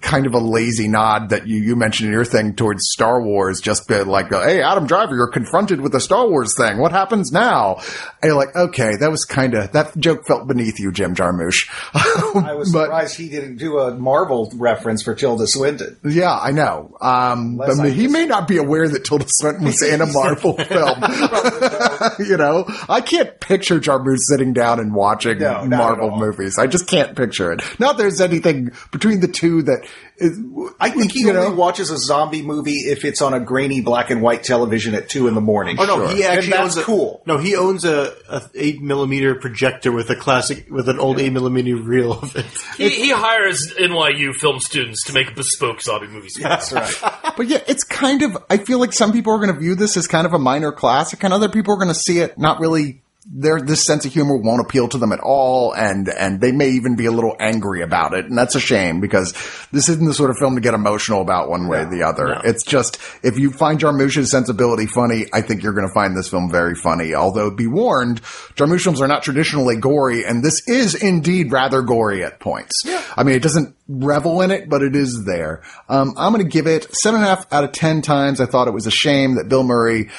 kind 0.00 0.26
of 0.26 0.34
a 0.34 0.38
lazy 0.38 0.86
nod 0.88 1.30
that 1.30 1.46
you, 1.48 1.56
you 1.58 1.74
mentioned 1.76 2.06
in 2.08 2.12
your 2.12 2.24
thing 2.24 2.54
towards 2.54 2.88
Star 2.90 3.20
Wars, 3.22 3.60
just 3.60 3.90
like, 3.90 4.28
hey, 4.30 4.62
Adam 4.62 4.86
Driver, 4.86 5.14
you're 5.16 5.26
confronted 5.30 5.80
with 5.80 5.94
a 5.94 6.00
Star 6.00 6.28
Wars 6.28 6.54
thing. 6.56 6.78
What 6.78 6.92
happens 6.92 7.32
now? 7.32 7.76
And 8.22 8.24
you're 8.30 8.36
like, 8.36 8.54
okay, 8.54 8.96
that 9.00 9.10
was 9.10 9.24
kind 9.24 9.54
of, 9.54 9.72
that 9.72 9.96
joke 9.98 10.24
felt 10.26 10.46
beneath 10.46 10.78
you, 10.78 10.92
Jim 10.92 11.14
Jarmusch. 11.14 11.68
I 11.94 12.54
was 12.54 12.72
But- 12.72 12.84
surprised 12.84 13.16
he 13.16 13.28
didn't 13.28 13.56
do 13.56 13.78
a 13.78 13.94
Marvel 13.94 14.52
reference 14.54 15.02
for 15.02 15.14
Tilda 15.14 15.46
Swinton. 15.46 15.98
Yeah, 16.04 16.32
I 16.38 16.52
know. 16.52 16.96
Um, 17.00 17.60
I 17.60 17.88
he 17.90 18.06
may 18.06 18.26
not 18.26 18.46
be 18.46 18.58
aware 18.58 18.88
that 18.88 19.04
Tilda 19.04 19.24
Swinton 19.28 19.64
was 19.64 19.82
in 19.82 20.00
a 20.00 20.06
Marvel 20.12 20.54
film. 20.56 21.02
you 22.20 22.36
know, 22.36 22.64
I 22.88 23.00
can't 23.00 23.38
picture 23.40 23.80
Jarmusch 23.80 24.18
sitting 24.20 24.52
down 24.52 24.78
and 24.80 24.94
watching 24.94 25.38
No, 25.38 25.64
Marvel 25.66 26.16
movies. 26.16 26.58
I 26.58 26.66
just 26.66 26.86
can't 26.86 27.16
picture 27.16 27.52
it. 27.52 27.62
Not 27.80 27.98
there's 27.98 28.20
anything 28.20 28.70
between 28.90 29.20
the 29.20 29.28
two 29.28 29.62
that 29.62 29.71
is, 30.16 30.38
I 30.78 30.90
think 30.90 31.12
he 31.12 31.20
you 31.20 31.30
only 31.30 31.50
know, 31.50 31.54
watches 31.54 31.90
a 31.90 31.98
zombie 31.98 32.42
movie 32.42 32.76
if 32.76 33.04
it's 33.04 33.20
on 33.22 33.34
a 33.34 33.40
grainy 33.40 33.80
black 33.80 34.10
and 34.10 34.22
white 34.22 34.44
television 34.44 34.94
at 34.94 35.08
two 35.08 35.28
in 35.28 35.34
the 35.34 35.40
morning. 35.40 35.76
Oh 35.78 35.84
no, 35.84 36.06
he 36.08 36.24
actually 36.24 36.52
and 36.52 36.62
owns 36.62 36.74
that's 36.74 36.84
a, 36.84 36.90
cool. 36.90 37.22
No, 37.26 37.38
he 37.38 37.56
owns 37.56 37.84
a, 37.84 38.14
a 38.28 38.42
eight 38.54 38.80
millimeter 38.80 39.34
projector 39.34 39.92
with 39.92 40.10
a 40.10 40.16
classic 40.16 40.70
with 40.70 40.88
an 40.88 40.98
old 40.98 41.20
eight 41.20 41.32
millimeter 41.32 41.76
reel 41.76 42.12
of 42.12 42.36
it. 42.36 42.46
He, 42.76 42.88
he 42.88 43.10
hires 43.10 43.72
NYU 43.78 44.34
film 44.34 44.60
students 44.60 45.04
to 45.04 45.12
make 45.12 45.34
bespoke 45.34 45.80
zombie 45.82 46.08
movies. 46.08 46.38
That's 46.40 46.72
right. 46.72 46.94
but 47.36 47.46
yeah, 47.46 47.62
it's 47.66 47.84
kind 47.84 48.22
of, 48.22 48.36
I 48.50 48.58
feel 48.58 48.78
like 48.78 48.92
some 48.92 49.12
people 49.12 49.32
are 49.32 49.38
going 49.38 49.52
to 49.52 49.58
view 49.58 49.74
this 49.74 49.96
as 49.96 50.06
kind 50.06 50.26
of 50.26 50.32
a 50.32 50.38
minor 50.38 50.72
classic 50.72 51.22
and 51.24 51.32
other 51.32 51.48
people 51.48 51.74
are 51.74 51.78
going 51.78 51.88
to 51.88 51.94
see 51.94 52.18
it 52.18 52.38
not 52.38 52.60
really, 52.60 53.02
their, 53.24 53.60
this 53.60 53.84
sense 53.84 54.04
of 54.04 54.12
humor 54.12 54.36
won't 54.36 54.60
appeal 54.60 54.88
to 54.88 54.98
them 54.98 55.12
at 55.12 55.20
all 55.20 55.72
and, 55.74 56.08
and 56.08 56.40
they 56.40 56.50
may 56.50 56.70
even 56.70 56.96
be 56.96 57.06
a 57.06 57.12
little 57.12 57.36
angry 57.38 57.82
about 57.82 58.14
it. 58.14 58.26
And 58.26 58.36
that's 58.36 58.54
a 58.54 58.60
shame 58.60 59.00
because 59.00 59.32
this 59.70 59.88
isn't 59.88 60.04
the 60.04 60.14
sort 60.14 60.30
of 60.30 60.38
film 60.38 60.56
to 60.56 60.60
get 60.60 60.74
emotional 60.74 61.20
about 61.20 61.48
one 61.48 61.68
way 61.68 61.82
or 61.82 61.90
the 61.90 62.02
other. 62.02 62.40
It's 62.44 62.64
just, 62.64 62.98
if 63.22 63.38
you 63.38 63.52
find 63.52 63.78
Jarmusch's 63.78 64.30
sensibility 64.30 64.86
funny, 64.86 65.26
I 65.32 65.40
think 65.40 65.62
you're 65.62 65.72
going 65.72 65.86
to 65.86 65.94
find 65.94 66.16
this 66.16 66.28
film 66.28 66.50
very 66.50 66.74
funny. 66.74 67.14
Although 67.14 67.50
be 67.50 67.68
warned, 67.68 68.22
Jarmusch 68.56 68.82
films 68.82 69.00
are 69.00 69.08
not 69.08 69.22
traditionally 69.22 69.76
gory 69.76 70.24
and 70.24 70.44
this 70.44 70.66
is 70.66 70.94
indeed 70.94 71.52
rather 71.52 71.82
gory 71.82 72.24
at 72.24 72.40
points. 72.40 72.82
I 73.16 73.22
mean, 73.22 73.36
it 73.36 73.42
doesn't 73.42 73.76
revel 74.00 74.40
in 74.40 74.50
it, 74.50 74.68
but 74.68 74.82
it 74.82 74.96
is 74.96 75.24
there. 75.24 75.62
Um, 75.88 76.14
I'm 76.16 76.32
going 76.32 76.44
to 76.44 76.50
give 76.50 76.66
it 76.66 76.94
seven 76.94 77.20
and 77.20 77.26
a 77.26 77.28
half 77.28 77.52
out 77.52 77.64
of 77.64 77.72
ten 77.72 78.02
times. 78.02 78.40
I 78.40 78.46
thought 78.46 78.68
it 78.68 78.72
was 78.72 78.86
a 78.86 78.90
shame 78.90 79.36
that 79.36 79.48
Bill 79.48 79.64
Murray 79.64 80.10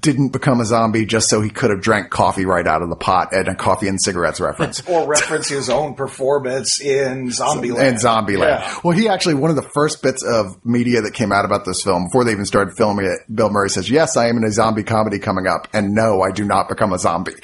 didn't 0.00 0.30
become 0.30 0.60
a 0.60 0.64
zombie 0.64 1.04
just 1.04 1.28
so 1.28 1.42
he 1.42 1.50
could 1.50 1.70
have 1.70 1.82
drank 1.82 2.10
coffee 2.10 2.46
right 2.46 2.66
out 2.66 2.80
of 2.80 2.88
the 2.88 2.96
pot 2.96 3.28
and 3.32 3.48
a 3.48 3.54
coffee 3.54 3.86
and 3.86 4.00
cigarettes 4.00 4.40
reference. 4.40 4.80
or 4.88 5.06
reference 5.06 5.48
his 5.48 5.68
own 5.68 5.94
performance 5.94 6.80
in 6.80 7.28
Zombieland. 7.28 7.88
And 7.88 7.98
Zombieland. 7.98 8.60
Yeah. 8.60 8.80
Well, 8.82 8.96
he 8.96 9.08
actually, 9.08 9.34
one 9.34 9.50
of 9.50 9.56
the 9.56 9.68
first 9.74 10.02
bits 10.02 10.24
of 10.24 10.64
media 10.64 11.02
that 11.02 11.12
came 11.12 11.32
out 11.32 11.44
about 11.44 11.66
this 11.66 11.82
film, 11.82 12.04
before 12.04 12.24
they 12.24 12.32
even 12.32 12.46
started 12.46 12.74
filming 12.76 13.06
it, 13.06 13.18
Bill 13.34 13.50
Murray 13.50 13.68
says, 13.68 13.90
yes, 13.90 14.16
I 14.16 14.28
am 14.28 14.38
in 14.38 14.44
a 14.44 14.50
zombie 14.50 14.84
comedy 14.84 15.18
coming 15.18 15.46
up. 15.46 15.68
And 15.74 15.94
no, 15.94 16.22
I 16.22 16.30
do 16.30 16.44
not 16.44 16.68
become 16.68 16.92
a 16.92 16.98
zombie. 16.98 17.34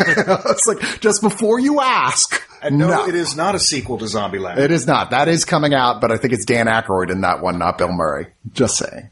it's 0.00 0.66
like, 0.66 1.00
just 1.00 1.22
before 1.22 1.60
you 1.60 1.80
ask. 1.80 2.42
And 2.66 2.78
no, 2.78 3.06
it 3.06 3.14
is 3.14 3.36
not 3.36 3.54
a 3.54 3.58
sequel 3.58 3.98
to 3.98 4.04
Zombieland. 4.06 4.58
It 4.58 4.70
is 4.70 4.86
not. 4.86 5.10
That 5.10 5.28
is 5.28 5.44
coming 5.44 5.72
out, 5.74 6.00
but 6.00 6.10
I 6.10 6.16
think 6.16 6.32
it's 6.32 6.44
Dan 6.44 6.66
Aykroyd 6.66 7.10
in 7.10 7.20
that 7.20 7.40
one, 7.40 7.58
not 7.58 7.78
Bill 7.78 7.92
Murray. 7.92 8.26
Just 8.52 8.76
saying. 8.76 9.10